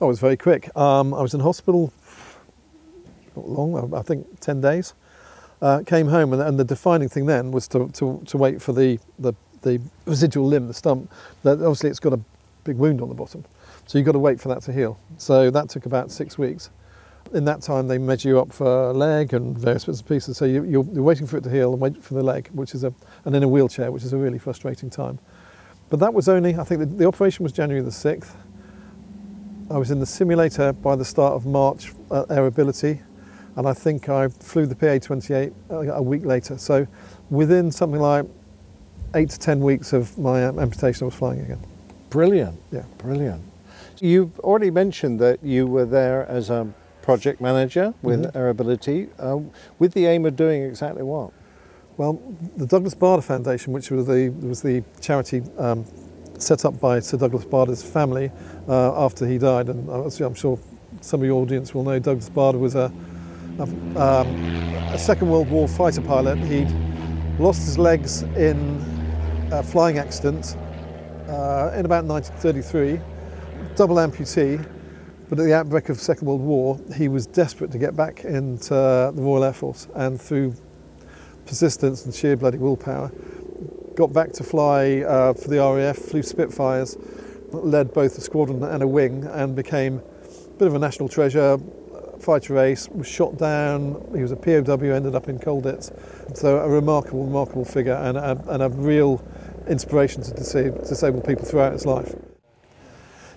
Oh, 0.00 0.06
it 0.06 0.08
was 0.08 0.20
very 0.20 0.36
quick. 0.36 0.74
Um, 0.76 1.14
I 1.14 1.22
was 1.22 1.34
in 1.34 1.40
hospital 1.40 1.92
not 3.36 3.48
long, 3.48 3.94
I 3.94 4.02
think 4.02 4.40
10 4.40 4.60
days. 4.60 4.94
Uh, 5.62 5.82
came 5.84 6.08
home, 6.08 6.32
and, 6.32 6.40
and 6.40 6.58
the 6.58 6.64
defining 6.64 7.08
thing 7.08 7.26
then 7.26 7.50
was 7.50 7.68
to, 7.68 7.88
to, 7.90 8.22
to 8.26 8.38
wait 8.38 8.62
for 8.62 8.72
the, 8.72 8.98
the, 9.18 9.34
the 9.62 9.80
residual 10.06 10.46
limb, 10.46 10.66
the 10.66 10.74
stump. 10.74 11.10
That 11.42 11.52
obviously, 11.52 11.90
it's 11.90 12.00
got 12.00 12.12
a 12.12 12.20
big 12.64 12.76
wound 12.76 13.00
on 13.00 13.08
the 13.08 13.14
bottom. 13.14 13.44
So 13.86 13.98
you've 13.98 14.06
got 14.06 14.12
to 14.12 14.18
wait 14.18 14.40
for 14.40 14.48
that 14.48 14.62
to 14.62 14.72
heal. 14.72 14.98
So 15.18 15.50
that 15.50 15.68
took 15.68 15.86
about 15.86 16.10
six 16.10 16.38
weeks. 16.38 16.70
In 17.34 17.44
that 17.44 17.62
time, 17.62 17.88
they 17.88 17.98
measure 17.98 18.28
you 18.28 18.40
up 18.40 18.52
for 18.52 18.90
a 18.90 18.92
leg 18.92 19.34
and 19.34 19.56
various 19.56 19.84
bits 19.84 19.98
and 19.98 20.08
pieces. 20.08 20.36
So 20.36 20.44
you, 20.44 20.64
you're, 20.64 20.84
you're 20.92 21.02
waiting 21.02 21.26
for 21.26 21.36
it 21.36 21.44
to 21.44 21.50
heal 21.50 21.72
and 21.72 21.80
wait 21.80 22.02
for 22.02 22.14
the 22.14 22.22
leg, 22.22 22.48
which 22.52 22.74
is 22.74 22.84
a, 22.84 22.92
and 23.24 23.34
in 23.36 23.42
a 23.42 23.48
wheelchair, 23.48 23.90
which 23.90 24.04
is 24.04 24.12
a 24.12 24.16
really 24.16 24.38
frustrating 24.38 24.90
time. 24.90 25.18
But 25.88 26.00
that 26.00 26.14
was 26.14 26.28
only, 26.28 26.56
I 26.56 26.64
think 26.64 26.80
the, 26.80 26.86
the 26.86 27.06
operation 27.06 27.42
was 27.42 27.52
January 27.52 27.82
the 27.82 27.90
6th. 27.90 28.30
I 29.70 29.78
was 29.78 29.90
in 29.90 30.00
the 30.00 30.06
simulator 30.06 30.72
by 30.72 30.96
the 30.96 31.04
start 31.04 31.34
of 31.34 31.46
March 31.46 31.92
uh, 32.10 32.22
at 32.22 32.28
Aerobility, 32.28 33.00
and 33.56 33.68
I 33.68 33.72
think 33.72 34.08
I 34.08 34.28
flew 34.28 34.66
the 34.66 34.74
PA-28 34.74 35.52
a 35.70 35.74
uh, 35.74 35.80
a 35.96 36.02
week 36.02 36.24
later. 36.24 36.58
So 36.58 36.86
within 37.28 37.70
something 37.70 38.00
like 38.00 38.26
eight 39.14 39.30
to 39.30 39.38
10 39.38 39.60
weeks 39.60 39.92
of 39.92 40.16
my 40.18 40.44
um, 40.46 40.58
amputation, 40.58 41.04
I 41.04 41.06
was 41.06 41.14
flying 41.14 41.40
again. 41.40 41.60
Brilliant. 42.10 42.58
Yeah. 42.70 42.84
Brilliant. 42.98 43.42
You've 44.00 44.38
already 44.40 44.70
mentioned 44.70 45.18
that 45.20 45.42
you 45.42 45.66
were 45.66 45.84
there 45.84 46.26
as 46.28 46.50
a 46.50 46.66
project 47.02 47.40
manager 47.40 47.92
with 48.02 48.22
Mhm. 48.24 48.32
Aerobility, 48.32 49.08
uh, 49.18 49.38
with 49.78 49.92
the 49.94 50.06
aim 50.06 50.24
of 50.26 50.36
doing 50.36 50.62
exactly 50.62 51.02
what? 51.02 51.30
Well, 51.96 52.18
the 52.56 52.66
Douglas 52.66 52.94
Bader 52.94 53.20
Foundation, 53.22 53.72
which 53.72 53.90
was 53.90 54.06
the 54.06 54.30
was 54.30 54.62
the 54.62 54.82
charity 55.00 55.42
um, 55.58 55.84
set 56.38 56.64
up 56.64 56.80
by 56.80 57.00
Sir 57.00 57.18
Douglas 57.18 57.44
Bader's 57.44 57.82
family 57.82 58.30
uh, 58.68 59.04
after 59.04 59.26
he 59.26 59.36
died, 59.38 59.68
and 59.68 59.88
I'm 59.90 60.34
sure 60.34 60.58
some 61.02 61.20
of 61.20 61.26
your 61.26 61.42
audience 61.42 61.74
will 61.74 61.84
know 61.84 61.98
Douglas 61.98 62.28
Bader 62.30 62.58
was 62.58 62.74
a, 62.74 62.90
a, 63.58 63.62
um, 63.62 64.26
a 64.94 64.98
Second 64.98 65.28
World 65.30 65.50
War 65.50 65.68
fighter 65.68 66.00
pilot. 66.00 66.38
He'd 66.38 66.68
lost 67.38 67.62
his 67.64 67.76
legs 67.78 68.22
in 68.22 68.78
flying 69.64 69.98
accident 69.98 70.56
uh, 71.28 71.72
in 71.76 71.84
about 71.84 72.04
1933, 72.04 73.00
double 73.76 73.96
amputee. 73.96 74.64
But 75.28 75.38
at 75.38 75.44
the 75.44 75.54
outbreak 75.54 75.88
of 75.88 75.98
the 75.98 76.02
Second 76.02 76.26
World 76.26 76.40
War, 76.40 76.80
he 76.96 77.08
was 77.08 77.26
desperate 77.26 77.70
to 77.70 77.78
get 77.78 77.94
back 77.94 78.24
into 78.24 78.74
the 78.74 79.12
Royal 79.14 79.44
Air 79.44 79.52
Force, 79.52 79.86
and 79.94 80.20
through 80.20 80.54
persistence 81.46 82.04
and 82.04 82.14
sheer 82.14 82.36
bloody 82.36 82.58
willpower, 82.58 83.12
got 83.94 84.12
back 84.12 84.32
to 84.32 84.44
fly 84.44 85.02
uh, 85.02 85.32
for 85.34 85.48
the 85.48 85.58
RAF, 85.58 85.96
flew 85.96 86.22
Spitfires, 86.22 86.96
led 87.52 87.92
both 87.92 88.16
a 88.18 88.20
squadron 88.20 88.62
and 88.62 88.82
a 88.82 88.88
wing, 88.88 89.24
and 89.24 89.54
became 89.54 89.98
a 89.98 90.50
bit 90.58 90.68
of 90.68 90.74
a 90.74 90.78
national 90.78 91.08
treasure. 91.08 91.58
Fighter 92.18 92.58
ace, 92.58 92.88
was 92.88 93.06
shot 93.06 93.38
down. 93.38 94.04
He 94.14 94.22
was 94.22 94.30
a 94.30 94.36
POW, 94.36 94.84
ended 94.94 95.14
up 95.14 95.28
in 95.28 95.38
Colditz. 95.38 95.90
So 96.36 96.58
a 96.58 96.68
remarkable, 96.68 97.24
remarkable 97.24 97.64
figure 97.64 97.94
and 97.94 98.18
a, 98.18 98.38
and 98.48 98.62
a 98.62 98.68
real 98.68 99.24
inspiration 99.70 100.22
to 100.22 100.32
disabled, 100.34 100.86
disabled 100.86 101.24
people 101.24 101.44
throughout 101.44 101.72
his 101.72 101.86
life. 101.86 102.14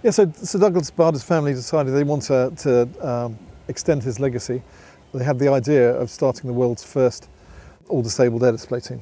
Yeah, 0.04 0.12
so 0.12 0.30
Sir 0.36 0.60
Douglas 0.60 0.92
Bader's 0.92 1.24
family 1.24 1.54
decided 1.54 1.94
they 1.94 2.04
want 2.04 2.24
to, 2.24 2.52
to 2.58 3.08
um, 3.08 3.40
extend 3.70 4.04
his 4.04 4.20
legacy. 4.20 4.62
They 5.14 5.24
had 5.24 5.40
the 5.40 5.48
idea 5.48 5.92
of 5.92 6.10
starting 6.10 6.48
the 6.48 6.54
world's 6.54 6.84
first 6.84 7.30
all-disabled 7.88 8.44
air 8.44 8.52
display 8.52 8.80
team. 8.80 9.02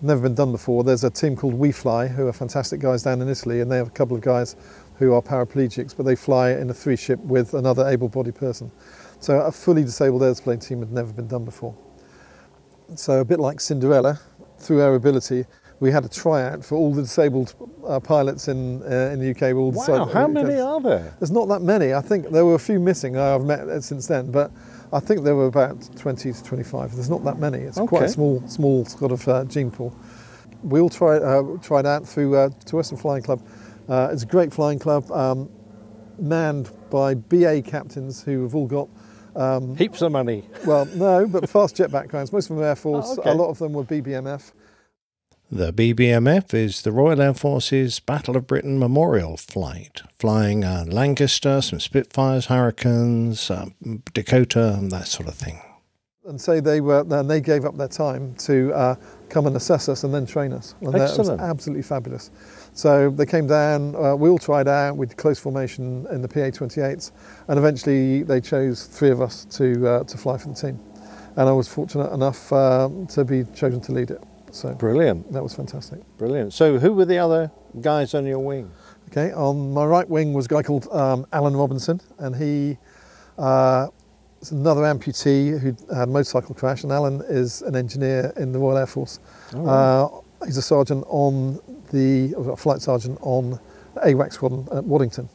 Never 0.00 0.22
been 0.22 0.34
done 0.34 0.50
before. 0.50 0.82
There's 0.82 1.04
a 1.04 1.10
team 1.10 1.36
called 1.36 1.54
We 1.54 1.70
Fly, 1.70 2.08
who 2.08 2.26
are 2.26 2.32
fantastic 2.32 2.80
guys 2.80 3.04
down 3.04 3.20
in 3.22 3.28
Italy, 3.28 3.60
and 3.60 3.70
they 3.70 3.76
have 3.76 3.88
a 3.88 3.90
couple 3.90 4.16
of 4.16 4.22
guys 4.22 4.56
who 4.96 5.12
are 5.12 5.22
paraplegics, 5.22 5.96
but 5.96 6.04
they 6.04 6.16
fly 6.16 6.50
in 6.50 6.70
a 6.70 6.74
three-ship 6.74 7.20
with 7.20 7.54
another 7.54 7.86
able-bodied 7.86 8.34
person. 8.34 8.72
So 9.20 9.38
a 9.40 9.52
fully 9.52 9.82
disabled 9.82 10.22
air 10.22 10.30
display 10.30 10.56
team 10.56 10.80
had 10.80 10.90
never 10.90 11.12
been 11.12 11.28
done 11.28 11.44
before. 11.44 11.76
So 12.96 13.20
a 13.20 13.24
bit 13.24 13.38
like 13.38 13.60
Cinderella, 13.60 14.18
through 14.58 14.78
Aerobility, 14.78 15.46
we 15.82 15.90
had 15.90 16.04
a 16.04 16.08
tryout 16.08 16.64
for 16.64 16.76
all 16.76 16.94
the 16.94 17.02
disabled 17.02 17.56
uh, 17.88 17.98
pilots 17.98 18.46
in 18.46 18.80
uh, 18.84 19.10
in 19.12 19.18
the 19.18 19.30
UK. 19.32 19.52
All 19.52 19.72
wow, 19.72 20.04
how 20.04 20.28
many 20.28 20.60
are 20.60 20.80
there? 20.80 21.12
There's 21.18 21.32
not 21.32 21.48
that 21.48 21.60
many. 21.60 21.92
I 21.92 22.00
think 22.00 22.30
there 22.30 22.46
were 22.46 22.54
a 22.54 22.64
few 22.70 22.78
missing. 22.78 23.16
I've 23.16 23.44
met 23.44 23.82
since 23.82 24.06
then, 24.06 24.30
but 24.30 24.52
I 24.92 25.00
think 25.00 25.24
there 25.24 25.34
were 25.34 25.46
about 25.46 25.90
20 25.96 26.32
to 26.32 26.44
25. 26.44 26.94
There's 26.94 27.10
not 27.10 27.24
that 27.24 27.40
many. 27.40 27.58
It's 27.58 27.78
okay. 27.78 27.88
quite 27.88 28.04
a 28.04 28.08
small, 28.08 28.46
small 28.46 28.84
sort 28.84 29.10
of 29.10 29.26
uh, 29.26 29.44
gene 29.46 29.72
pool. 29.72 29.92
We 30.62 30.78
all 30.78 30.88
tried, 30.88 31.22
uh, 31.22 31.42
tried 31.60 31.84
out 31.84 32.06
through 32.06 32.36
uh, 32.36 32.50
to 32.66 32.76
Western 32.76 32.98
Flying 32.98 33.24
Club. 33.24 33.44
Uh, 33.88 34.10
it's 34.12 34.22
a 34.22 34.26
great 34.26 34.52
flying 34.52 34.78
club, 34.78 35.10
um, 35.10 35.50
manned 36.20 36.70
by 36.90 37.14
BA 37.14 37.62
captains 37.62 38.22
who 38.22 38.44
have 38.44 38.54
all 38.54 38.68
got 38.68 38.88
um, 39.34 39.76
heaps 39.76 40.00
of 40.02 40.12
money. 40.12 40.44
Well, 40.64 40.84
no, 40.94 41.26
but 41.26 41.48
fast 41.48 41.74
jet 41.74 41.90
backgrounds. 41.90 42.32
Most 42.32 42.50
of 42.50 42.56
them 42.56 42.64
Air 42.64 42.76
Force. 42.76 43.06
Oh, 43.08 43.20
okay. 43.20 43.30
A 43.30 43.34
lot 43.34 43.48
of 43.48 43.58
them 43.58 43.72
were 43.72 43.82
BBMF. 43.82 44.52
The 45.54 45.70
BBMF 45.70 46.54
is 46.54 46.80
the 46.80 46.92
Royal 46.92 47.20
Air 47.20 47.34
Force's 47.34 48.00
Battle 48.00 48.38
of 48.38 48.46
Britain 48.46 48.78
Memorial 48.78 49.36
Flight, 49.36 50.00
flying 50.18 50.64
uh, 50.64 50.86
Lancaster, 50.88 51.60
some 51.60 51.78
Spitfires, 51.78 52.46
Hurricanes, 52.46 53.50
uh, 53.50 53.66
Dakota, 54.14 54.72
and 54.72 54.90
that 54.92 55.08
sort 55.08 55.28
of 55.28 55.34
thing. 55.34 55.60
And 56.24 56.40
so 56.40 56.58
they 56.58 56.80
were, 56.80 57.00
and 57.00 57.30
they 57.30 57.42
gave 57.42 57.66
up 57.66 57.76
their 57.76 57.86
time 57.86 58.34
to 58.36 58.72
uh, 58.72 58.94
come 59.28 59.46
and 59.46 59.54
assess 59.54 59.90
us 59.90 60.04
and 60.04 60.14
then 60.14 60.24
train 60.24 60.54
us. 60.54 60.74
And 60.80 60.94
Excellent. 60.94 61.26
That 61.26 61.32
was 61.34 61.50
absolutely 61.50 61.82
fabulous. 61.82 62.30
So 62.72 63.10
they 63.10 63.26
came 63.26 63.46
down, 63.46 63.94
uh, 63.94 64.16
we 64.16 64.30
all 64.30 64.38
tried 64.38 64.68
out, 64.68 64.96
we 64.96 65.04
did 65.04 65.18
close 65.18 65.38
formation 65.38 66.06
in 66.10 66.22
the 66.22 66.28
PA-28s, 66.28 67.12
and 67.48 67.58
eventually 67.58 68.22
they 68.22 68.40
chose 68.40 68.86
three 68.86 69.10
of 69.10 69.20
us 69.20 69.44
to, 69.56 69.86
uh, 69.86 70.04
to 70.04 70.16
fly 70.16 70.38
for 70.38 70.48
the 70.48 70.54
team. 70.54 70.80
And 71.36 71.46
I 71.46 71.52
was 71.52 71.68
fortunate 71.68 72.10
enough 72.10 72.50
uh, 72.50 72.88
to 73.10 73.22
be 73.26 73.44
chosen 73.54 73.82
to 73.82 73.92
lead 73.92 74.12
it. 74.12 74.22
So 74.52 74.74
brilliant. 74.74 75.32
That 75.32 75.42
was 75.42 75.54
fantastic. 75.54 76.00
Brilliant. 76.18 76.52
So 76.52 76.78
who 76.78 76.92
were 76.92 77.06
the 77.06 77.18
other 77.18 77.50
guys 77.80 78.14
on 78.14 78.26
your 78.26 78.38
wing? 78.38 78.70
Okay, 79.08 79.32
on 79.32 79.72
my 79.72 79.84
right 79.84 80.08
wing 80.08 80.34
was 80.34 80.44
a 80.44 80.48
guy 80.48 80.62
called 80.62 80.88
um, 80.92 81.26
Alan 81.32 81.56
Robinson, 81.56 82.00
and 82.18 82.36
he 82.36 82.78
uh, 83.38 83.88
is 84.40 84.52
another 84.52 84.82
amputee 84.82 85.58
who 85.58 85.68
had 85.94 86.08
a 86.08 86.10
motorcycle 86.10 86.54
crash. 86.54 86.82
And 86.82 86.92
Alan 86.92 87.22
is 87.28 87.62
an 87.62 87.74
engineer 87.74 88.32
in 88.36 88.52
the 88.52 88.58
Royal 88.58 88.76
Air 88.76 88.86
Force. 88.86 89.20
Oh, 89.54 89.66
uh, 89.66 90.44
he's 90.46 90.58
a 90.58 90.62
sergeant 90.62 91.04
on 91.08 91.58
the 91.90 92.34
a 92.36 92.56
flight 92.56 92.82
sergeant 92.82 93.18
on 93.22 93.58
AWAC 94.04 94.34
squadron 94.34 94.68
at 94.72 94.84
Waddington. 94.84 95.28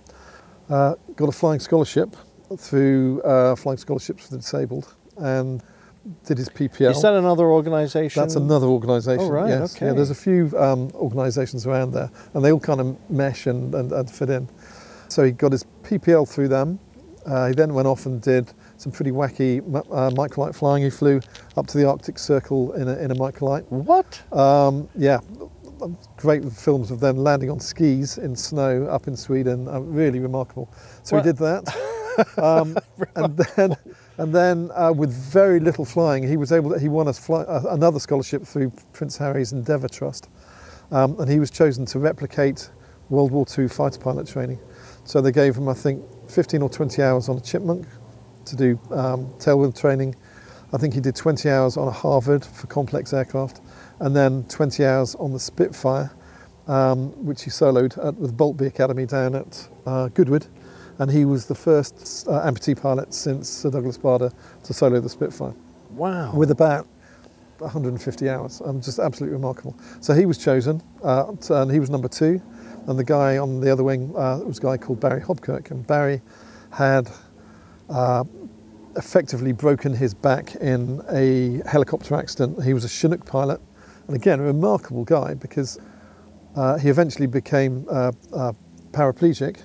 Uh, 0.69 0.93
got 1.15 1.29
a 1.29 1.31
flying 1.31 1.59
scholarship 1.59 2.15
through 2.57 3.21
uh, 3.24 3.55
Flying 3.55 3.77
Scholarships 3.77 4.25
for 4.25 4.31
the 4.31 4.38
Disabled, 4.38 4.95
and 5.17 5.63
did 6.25 6.37
his 6.37 6.49
PPL. 6.49 6.91
Is 6.91 7.01
that 7.01 7.13
another 7.13 7.45
organisation? 7.45 8.21
That's 8.21 8.35
another 8.35 8.67
organisation. 8.67 9.25
Oh, 9.25 9.29
right, 9.29 9.49
yes. 9.49 9.75
okay. 9.75 9.87
Yeah, 9.87 9.93
there's 9.93 10.11
a 10.11 10.15
few 10.15 10.51
um, 10.57 10.91
organisations 10.93 11.65
around 11.65 11.91
there, 11.91 12.09
and 12.33 12.43
they 12.43 12.51
all 12.51 12.59
kind 12.59 12.79
of 12.79 13.09
mesh 13.09 13.47
and, 13.47 13.73
and, 13.73 13.91
and 13.91 14.09
fit 14.09 14.29
in. 14.29 14.47
So 15.09 15.23
he 15.23 15.31
got 15.31 15.51
his 15.51 15.65
PPL 15.83 16.27
through 16.27 16.49
them. 16.49 16.79
Uh, 17.25 17.47
he 17.47 17.53
then 17.53 17.73
went 17.73 17.87
off 17.87 18.05
and 18.05 18.21
did 18.21 18.53
some 18.77 18.91
pretty 18.91 19.11
wacky 19.11 19.59
uh, 19.59 20.09
microlight 20.11 20.55
flying. 20.55 20.83
He 20.83 20.89
flew 20.89 21.19
up 21.57 21.67
to 21.67 21.77
the 21.77 21.87
Arctic 21.87 22.17
Circle 22.17 22.73
in 22.73 22.87
a, 22.87 22.97
in 22.97 23.11
a 23.11 23.15
microlight. 23.15 23.65
What? 23.69 24.21
Um, 24.31 24.87
yeah, 24.95 25.19
great 26.15 26.49
films 26.51 26.89
of 26.89 26.99
them 26.99 27.17
landing 27.17 27.51
on 27.51 27.59
skis 27.59 28.17
in 28.17 28.35
snow 28.35 28.85
up 28.85 29.07
in 29.07 29.17
Sweden. 29.17 29.67
Uh, 29.67 29.79
really 29.81 30.19
remarkable. 30.19 30.71
So 31.03 31.15
what? 31.15 31.25
he 31.25 31.31
did 31.31 31.37
that. 31.39 31.93
Um, 32.37 32.75
and 33.15 33.37
then 33.37 33.75
and 34.17 34.33
then, 34.33 34.71
uh, 34.74 34.91
with 34.91 35.12
very 35.12 35.59
little 35.59 35.86
flying, 35.86 36.27
he 36.27 36.38
was 36.38 36.51
able 36.51 36.71
to, 36.71 36.79
he 36.79 36.89
won 36.89 37.12
fly, 37.13 37.41
uh, 37.41 37.62
another 37.69 38.00
scholarship 38.00 38.43
through 38.43 38.71
Prince 38.91 39.15
Harry's 39.17 39.53
Endeavour 39.53 39.88
Trust. 39.88 40.29
Um, 40.91 41.19
and 41.19 41.29
he 41.29 41.39
was 41.39 41.51
chosen 41.51 41.86
to 41.88 42.00
replicate 42.00 42.71
World 43.09 43.31
War 43.31 43.45
II 43.57 43.67
fighter 43.67 44.00
pilot 44.00 44.27
training. 44.27 44.59
So 45.03 45.21
they 45.21 45.31
gave 45.31 45.55
him, 45.55 45.69
I 45.69 45.74
think, 45.74 46.03
15 46.29 46.63
or 46.63 46.69
20 46.69 47.03
hours 47.03 47.29
on 47.29 47.38
a 47.38 47.41
Chipmunk 47.41 47.86
to 48.45 48.55
do 48.55 48.79
um, 48.91 49.27
tailwheel 49.38 49.79
training. 49.79 50.15
I 50.74 50.77
think 50.77 50.95
he 50.95 51.00
did 51.00 51.15
20 51.15 51.50
hours 51.50 51.77
on 51.77 51.88
a 51.88 51.91
Harvard 51.91 52.43
for 52.43 52.67
complex 52.67 53.13
aircraft, 53.13 53.62
and 54.00 54.15
then 54.15 54.43
20 54.45 54.83
hours 54.83 55.15
on 55.15 55.31
the 55.31 55.39
Spitfire, 55.39 56.12
um, 56.67 57.09
which 57.24 57.43
he 57.43 57.51
soloed 57.51 57.97
at 58.03 58.19
the 58.19 58.27
Boultbee 58.29 58.67
Academy 58.67 59.05
down 59.05 59.36
at 59.36 59.69
uh, 59.86 60.07
Goodwood 60.09 60.47
and 61.00 61.12
he 61.12 61.25
was 61.25 61.46
the 61.46 61.56
first 61.56 62.27
uh, 62.27 62.50
amputee 62.50 62.80
pilot 62.80 63.13
since 63.13 63.50
Sir 63.50 63.70
Douglas 63.70 63.98
Bader 63.98 64.32
to 64.63 64.74
solo 64.74 65.00
the 65.00 65.10
Spitfire. 65.10 65.54
Wow. 65.92 66.34
With 66.34 66.51
about 66.51 66.88
150 67.60 68.30
hours. 68.30 68.62
Um, 68.63 68.82
just 68.82 69.00
absolutely 69.00 69.36
remarkable. 69.36 69.75
So 70.00 70.13
he 70.13 70.25
was 70.25 70.38
chosen, 70.38 70.82
uh, 71.04 71.34
and 71.50 71.72
he 71.72 71.80
was 71.80 71.89
number 71.89 72.08
two. 72.08 72.42
And 72.88 72.98
the 72.98 73.04
guy 73.04 73.38
on 73.38 73.60
the 73.60 73.72
other 73.72 73.84
wing 73.84 74.13
uh, 74.16 74.39
was 74.46 74.60
a 74.60 74.62
guy 74.62 74.77
called 74.77 75.00
Barry 75.00 75.22
Hobkirk. 75.22 75.72
And 75.72 75.86
Barry 75.86 76.22
had 76.72 77.10
uh, 77.89 78.24
effectively 78.96 79.51
broken 79.51 79.94
his 79.94 80.13
back 80.13 80.56
in 80.56 81.01
a 81.10 81.62
helicopter 81.70 82.16
accident. 82.16 82.63
He 82.63 82.74
was 82.74 82.86
a 82.86 82.89
Chinook 82.89 83.25
pilot. 83.25 83.60
And 84.08 84.16
again, 84.16 84.39
a 84.39 84.44
remarkable 84.44 85.04
guy 85.04 85.34
because 85.34 85.80
uh, 86.56 86.77
he 86.77 86.89
eventually 86.89 87.27
became 87.27 87.86
uh, 87.89 88.12
uh, 88.34 88.54
paraplegic 88.92 89.58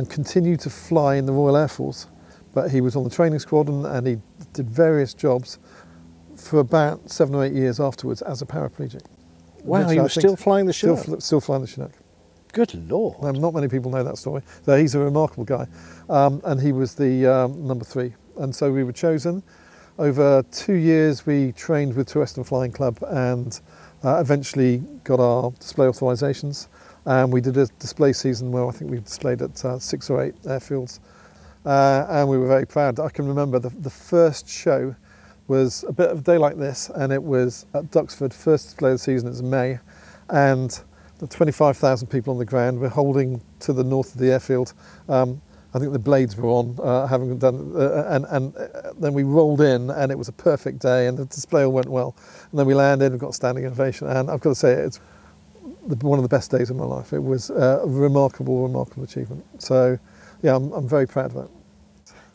and 0.00 0.08
continued 0.08 0.58
to 0.58 0.70
fly 0.70 1.16
in 1.16 1.26
the 1.26 1.32
Royal 1.32 1.58
Air 1.58 1.68
Force. 1.68 2.06
But 2.54 2.70
he 2.70 2.80
was 2.80 2.96
on 2.96 3.04
the 3.04 3.10
training 3.10 3.38
squadron 3.38 3.84
and 3.84 4.06
he 4.06 4.16
did 4.54 4.68
various 4.68 5.12
jobs 5.12 5.58
for 6.36 6.60
about 6.60 7.10
seven 7.10 7.34
or 7.34 7.44
eight 7.44 7.52
years 7.52 7.78
afterwards 7.78 8.22
as 8.22 8.40
a 8.40 8.46
paraplegic. 8.46 9.04
Wow, 9.62 9.86
he 9.90 10.00
was 10.00 10.14
still 10.14 10.36
flying 10.36 10.64
the 10.64 10.72
Chinook? 10.72 11.00
Still, 11.00 11.20
still 11.20 11.40
flying 11.42 11.60
the 11.60 11.68
Chinook. 11.68 11.92
Good 12.54 12.72
Lord. 12.90 13.36
Not 13.36 13.52
many 13.52 13.68
people 13.68 13.90
know 13.90 14.02
that 14.02 14.16
story. 14.16 14.42
So 14.64 14.74
he's 14.74 14.94
a 14.94 14.98
remarkable 14.98 15.44
guy. 15.44 15.66
Um, 16.08 16.40
and 16.44 16.58
he 16.58 16.72
was 16.72 16.94
the 16.94 17.26
um, 17.26 17.66
number 17.66 17.84
three. 17.84 18.14
And 18.38 18.56
so 18.56 18.72
we 18.72 18.84
were 18.84 18.92
chosen. 18.92 19.42
Over 19.98 20.42
two 20.50 20.72
years, 20.72 21.26
we 21.26 21.52
trained 21.52 21.94
with 21.94 22.16
Western 22.16 22.42
Flying 22.42 22.72
Club 22.72 22.98
and 23.10 23.60
uh, 24.02 24.16
eventually 24.18 24.78
got 25.04 25.20
our 25.20 25.50
display 25.50 25.88
authorizations. 25.88 26.68
And 27.06 27.32
we 27.32 27.40
did 27.40 27.56
a 27.56 27.66
display 27.78 28.12
season 28.12 28.52
where 28.52 28.66
I 28.66 28.70
think 28.70 28.90
we 28.90 28.98
displayed 29.00 29.42
at 29.42 29.64
uh, 29.64 29.78
six 29.78 30.10
or 30.10 30.22
eight 30.22 30.40
airfields. 30.42 31.00
Uh, 31.64 32.06
and 32.08 32.28
we 32.28 32.38
were 32.38 32.46
very 32.46 32.66
proud. 32.66 33.00
I 33.00 33.08
can 33.08 33.26
remember 33.26 33.58
the, 33.58 33.70
the 33.70 33.90
first 33.90 34.48
show 34.48 34.94
was 35.48 35.84
a 35.88 35.92
bit 35.92 36.10
of 36.10 36.18
a 36.20 36.22
day 36.22 36.38
like 36.38 36.56
this, 36.56 36.90
and 36.94 37.12
it 37.12 37.22
was 37.22 37.66
at 37.74 37.90
Duxford, 37.90 38.32
first 38.32 38.66
display 38.66 38.92
of 38.92 38.94
the 38.94 38.98
season, 38.98 39.28
it's 39.28 39.42
May, 39.42 39.78
and 40.30 40.80
the 41.18 41.26
25,000 41.26 42.06
people 42.06 42.32
on 42.32 42.38
the 42.38 42.44
ground 42.44 42.78
were 42.78 42.88
holding 42.88 43.42
to 43.58 43.72
the 43.72 43.82
north 43.82 44.14
of 44.14 44.20
the 44.20 44.30
airfield 44.30 44.72
um, 45.08 45.42
I 45.72 45.78
think 45.78 45.92
the 45.92 45.98
blades 46.00 46.36
were 46.36 46.48
on, 46.48 46.76
uh, 46.82 47.06
having 47.06 47.38
done, 47.38 47.72
uh, 47.76 48.04
and, 48.08 48.26
and 48.30 48.56
uh, 48.56 48.92
then 48.98 49.14
we 49.14 49.22
rolled 49.22 49.60
in, 49.60 49.90
and 49.90 50.10
it 50.10 50.18
was 50.18 50.28
a 50.28 50.32
perfect 50.32 50.80
day, 50.80 51.06
and 51.06 51.16
the 51.16 51.26
display 51.26 51.64
all 51.64 51.72
went 51.72 51.88
well. 51.88 52.16
And 52.50 52.58
then 52.58 52.66
we 52.66 52.74
landed 52.74 53.12
and 53.12 53.20
got 53.20 53.34
standing 53.34 53.64
ovation, 53.66 54.08
and 54.08 54.30
I've 54.30 54.40
got 54.40 54.50
to 54.50 54.54
say, 54.56 54.72
it's 54.72 55.00
the, 55.86 55.96
one 56.06 56.18
of 56.18 56.22
the 56.22 56.28
best 56.28 56.50
days 56.50 56.70
of 56.70 56.76
my 56.76 56.84
life. 56.84 57.12
It 57.12 57.22
was 57.22 57.50
a 57.50 57.82
remarkable, 57.86 58.62
remarkable 58.62 59.04
achievement. 59.04 59.44
So, 59.58 59.98
yeah, 60.42 60.56
I'm, 60.56 60.72
I'm 60.72 60.88
very 60.88 61.06
proud 61.06 61.26
of 61.26 61.34
that. 61.34 61.48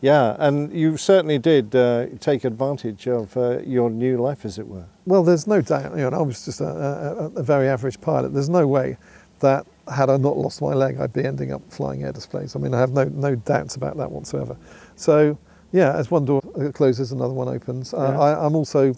Yeah, 0.02 0.36
and 0.40 0.72
you 0.72 0.98
certainly 0.98 1.40
did 1.40 1.76
uh, 1.76 2.08
take 2.20 2.44
advantage 2.44 3.08
of 3.08 3.36
uh, 3.38 3.60
your 3.62 3.90
new 3.90 4.18
life, 4.18 4.46
as 4.46 4.60
it 4.60 4.68
were. 4.68 4.86
Well, 5.06 5.24
there's 5.24 5.48
no 5.48 5.62
doubt. 5.62 5.98
You 5.98 6.10
know, 6.10 6.18
I 6.18 6.22
was 6.22 6.46
just 6.46 6.62
a, 6.62 6.66
a, 6.66 7.26
a 7.40 7.44
very 7.44 7.68
average 7.68 8.00
pilot. 8.02 8.34
There's 8.34 8.50
no 8.50 8.68
way 8.68 8.98
that 9.40 9.66
had 9.94 10.10
I 10.10 10.18
not 10.18 10.38
lost 10.38 10.62
my 10.62 10.74
leg, 10.74 11.00
I'd 11.00 11.14
be 11.14 11.24
ending 11.24 11.52
up 11.52 11.62
flying 11.72 12.04
air 12.04 12.12
displays. 12.12 12.56
I 12.56 12.60
mean, 12.60 12.74
I 12.74 12.80
have 12.80 12.92
no 12.92 13.06
no 13.06 13.36
doubts 13.36 13.76
about 13.76 13.98
that 13.98 14.12
whatsoever. 14.12 14.58
So, 14.96 15.38
yeah, 15.72 15.96
as 15.96 16.10
one 16.10 16.26
door 16.26 16.42
closes, 16.74 17.12
another 17.12 17.34
one 17.34 17.48
opens. 17.48 17.94
Uh, 17.94 18.12
Yeah. 18.14 18.20
I, 18.20 18.46
I'm 18.46 18.56
also 18.56 18.96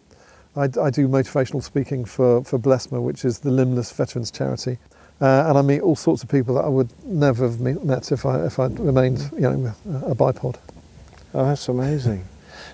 I, 0.58 0.64
I 0.64 0.90
do 0.90 1.08
motivational 1.08 1.64
speaking 1.64 2.04
for 2.06 2.44
for 2.44 2.58
Blesma, 2.60 3.02
which 3.02 3.24
is 3.24 3.40
the 3.40 3.52
limbless 3.52 3.92
veterans 3.92 4.32
charity. 4.32 4.78
Uh, 5.20 5.46
and 5.50 5.58
I 5.58 5.62
meet 5.64 5.82
all 5.82 5.96
sorts 5.96 6.22
of 6.24 6.30
people 6.30 6.54
that 6.56 6.66
I 6.66 6.68
would 6.68 6.90
never 7.06 7.44
have 7.50 7.60
meet, 7.60 7.84
met 7.84 8.12
if 8.12 8.26
I 8.26 8.46
if 8.46 8.60
I'd 8.60 8.80
remained, 8.80 9.20
you 9.34 9.42
know, 9.42 9.74
a 10.06 10.14
bipod. 10.16 10.56
Oh, 11.34 11.46
that's 11.46 11.68
amazing. 11.70 12.26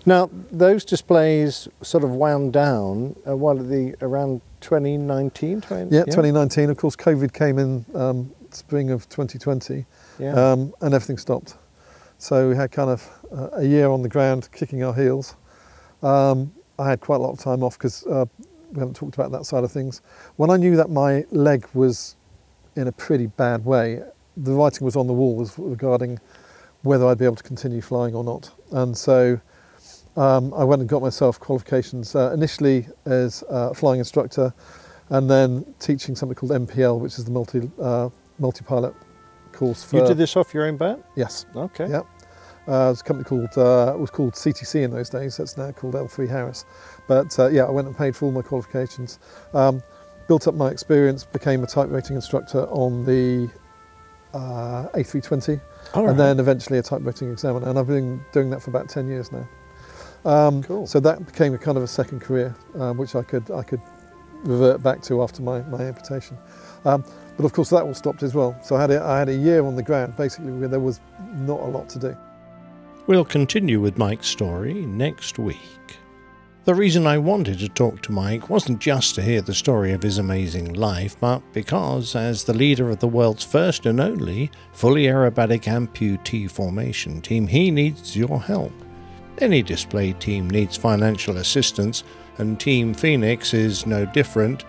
Now, 0.06 0.30
those 0.52 0.84
displays 0.86 1.68
sort 1.82 2.04
of 2.04 2.12
wound 2.12 2.54
down. 2.54 3.16
Uh, 3.28 3.36
what 3.38 3.58
the 3.70 3.96
around 4.02 4.42
2019? 4.62 5.62
20, 5.62 5.96
Yeah, 5.96 6.04
2019. 6.06 6.70
Of 6.70 6.78
course, 6.78 6.96
COVID 6.96 7.34
came 7.34 7.60
in 7.60 7.86
um, 7.96 8.32
spring 8.52 8.92
of 8.92 9.08
2020, 9.10 9.86
Yeah. 10.20 10.34
um, 10.34 10.74
and 10.82 10.94
everything 10.94 11.18
stopped. 11.18 11.56
So 12.18 12.50
we 12.50 12.56
had 12.56 12.72
kind 12.72 12.90
of 12.90 13.10
uh, 13.32 13.50
a 13.62 13.64
year 13.66 13.90
on 13.90 14.02
the 14.02 14.10
ground, 14.10 14.50
kicking 14.52 14.84
our 14.84 14.94
heels. 14.94 15.36
Um, 16.02 16.52
I 16.80 16.90
had 16.90 17.00
quite 17.00 17.18
a 17.18 17.20
lot 17.20 17.32
of 17.32 17.40
time 17.40 17.64
off 17.64 17.78
because 17.78 18.06
uh, 18.08 18.26
we 18.72 18.80
haven't 18.80 18.96
talked 18.96 19.16
about 19.16 19.32
that 19.32 19.46
side 19.46 19.64
of 19.64 19.72
things. 19.72 20.02
When 20.38 20.50
I 20.50 20.58
knew 20.58 20.76
that 20.76 20.90
my 20.90 21.26
leg 21.32 21.68
was 21.74 22.16
in 22.76 22.88
a 22.88 22.92
pretty 22.92 23.28
bad 23.28 23.64
way, 23.66 24.02
the 24.38 24.54
writing 24.54 24.84
was 24.84 24.96
on 24.96 25.08
the 25.08 25.14
wall 25.14 25.48
regarding 25.58 26.20
whether 26.82 27.06
I'd 27.06 27.18
be 27.18 27.26
able 27.26 27.36
to 27.36 27.44
continue 27.44 27.82
flying 27.82 28.16
or 28.16 28.24
not. 28.24 28.52
And 28.72 28.98
so 28.98 29.40
um, 30.18 30.54
I 30.54 30.64
went 30.64 30.82
and 30.82 30.90
got 30.90 31.02
myself 31.02 31.40
qualifications 31.40 32.16
uh, 32.16 32.32
initially 32.34 32.88
as 33.06 33.44
a 33.50 33.74
flying 33.74 34.00
instructor, 34.00 34.54
and 35.10 35.30
then 35.30 35.66
teaching 35.80 36.16
something 36.16 36.36
called 36.36 36.52
MPL, 36.52 37.00
which 37.00 37.18
is 37.18 37.26
the 37.26 37.32
multi 37.32 37.70
uh, 37.80 38.10
multi 38.40 38.64
pilot 38.64 38.94
course. 39.52 39.84
For, 39.84 39.98
you 39.98 40.08
did 40.08 40.18
this 40.18 40.36
off 40.36 40.54
your 40.54 40.66
own 40.66 40.78
bat? 40.78 41.00
Yes. 41.16 41.46
Okay. 41.56 41.88
Yeah. 41.88 42.02
Uh, 42.68 42.72
it 42.88 42.90
was 42.90 43.02
a 43.02 43.04
company 43.04 43.26
called 43.26 43.58
uh, 43.58 43.94
it 43.94 44.00
was 44.00 44.10
called 44.10 44.34
CTC 44.34 44.84
in 44.84 44.92
those 44.92 45.10
days. 45.10 45.38
That's 45.38 45.58
now 45.58 45.72
called 45.72 45.96
L3 45.96 46.28
Harris. 46.30 46.66
But 47.08 47.38
uh, 47.38 47.48
yeah, 47.48 47.64
I 47.66 47.72
went 47.72 47.88
and 47.88 47.98
paid 47.98 48.16
for 48.16 48.26
all 48.26 48.32
my 48.32 48.42
qualifications, 48.42 49.20
um, 49.54 49.84
built 50.28 50.48
up 50.48 50.56
my 50.56 50.70
experience, 50.70 51.26
became 51.26 51.64
a 51.64 51.68
type 51.68 51.90
rating 51.90 52.16
instructor 52.16 52.66
on 52.68 53.04
the 53.04 53.50
uh, 54.34 54.88
A320, 54.96 55.60
All 55.94 56.04
right. 56.04 56.12
and 56.12 56.20
then 56.20 56.40
eventually 56.40 56.80
a 56.80 56.82
type 56.84 57.02
rating 57.04 57.32
examiner. 57.32 57.68
And 57.70 57.78
I've 57.78 57.88
been 57.88 58.24
doing 58.32 58.50
that 58.52 58.62
for 58.62 58.70
about 58.70 58.90
10 58.90 59.08
years 59.08 59.32
now. 59.32 59.48
Um, 60.26 60.64
Cool. 60.64 60.88
So 60.88 61.00
that 61.02 61.26
became 61.26 61.54
a 61.54 61.58
kind 61.58 61.78
of 61.78 61.84
a 61.84 61.88
second 61.88 62.22
career, 62.22 62.56
um, 62.80 62.98
which 62.98 63.14
I 63.16 63.24
could 63.24 63.52
I 63.52 63.62
could 63.62 63.82
revert 64.46 64.82
back 64.82 65.02
to 65.04 65.22
after 65.22 65.42
my, 65.42 65.62
my 65.64 65.82
amputation. 65.82 66.38
Um, 66.86 67.04
but 67.38 67.46
of 67.46 67.54
course 67.54 67.70
that 67.70 67.84
all 67.84 67.94
stopped 67.94 68.24
as 68.24 68.34
well. 68.34 68.58
So 68.64 68.76
I 68.76 68.82
had 68.82 68.92
a, 68.92 69.02
I 69.02 69.20
had 69.20 69.30
a 69.30 69.36
year 69.36 69.66
on 69.66 69.76
the 69.76 69.84
ground 69.84 70.16
basically 70.16 70.52
where 70.52 70.70
there 70.70 70.80
was 70.80 71.00
not 71.34 71.60
a 71.60 71.66
lot 71.66 71.90
to 71.90 72.00
do. 72.00 72.18
We'll 73.06 73.26
continue 73.26 73.82
with 73.82 73.98
Mike's 73.98 74.28
story 74.28 74.74
next 74.74 75.38
week. 75.38 75.60
The 76.64 76.74
reason 76.74 77.06
I 77.06 77.18
wanted 77.18 77.60
to 77.60 77.68
talk 77.68 78.02
to 78.04 78.14
Mike 78.14 78.50
wasn't 78.50 78.80
just 78.80 79.16
to 79.16 79.22
hear 79.22 79.42
the 79.42 79.54
story 79.54 79.92
of 79.92 80.02
his 80.02 80.20
amazing 80.20 80.72
life, 80.72 81.18
but 81.20 81.42
because, 81.52 82.16
as 82.16 82.46
the 82.46 82.54
leader 82.54 82.90
of 82.90 83.00
the 83.00 83.08
world's 83.10 83.44
first 83.44 83.86
and 83.86 84.00
only 84.00 84.50
fully 84.72 85.04
aerobatic 85.04 85.64
amputee 85.64 86.50
formation 86.50 87.20
team, 87.20 87.46
he 87.46 87.72
needs 87.72 88.16
your 88.16 88.40
help. 88.40 88.72
Any 89.40 89.62
display 89.62 90.14
team 90.14 90.50
needs 90.50 90.78
financial 90.78 91.36
assistance, 91.36 92.06
and 92.38 92.58
Team 92.58 92.94
Phoenix 92.94 93.54
is 93.54 93.86
no 93.86 94.06
different 94.06 94.64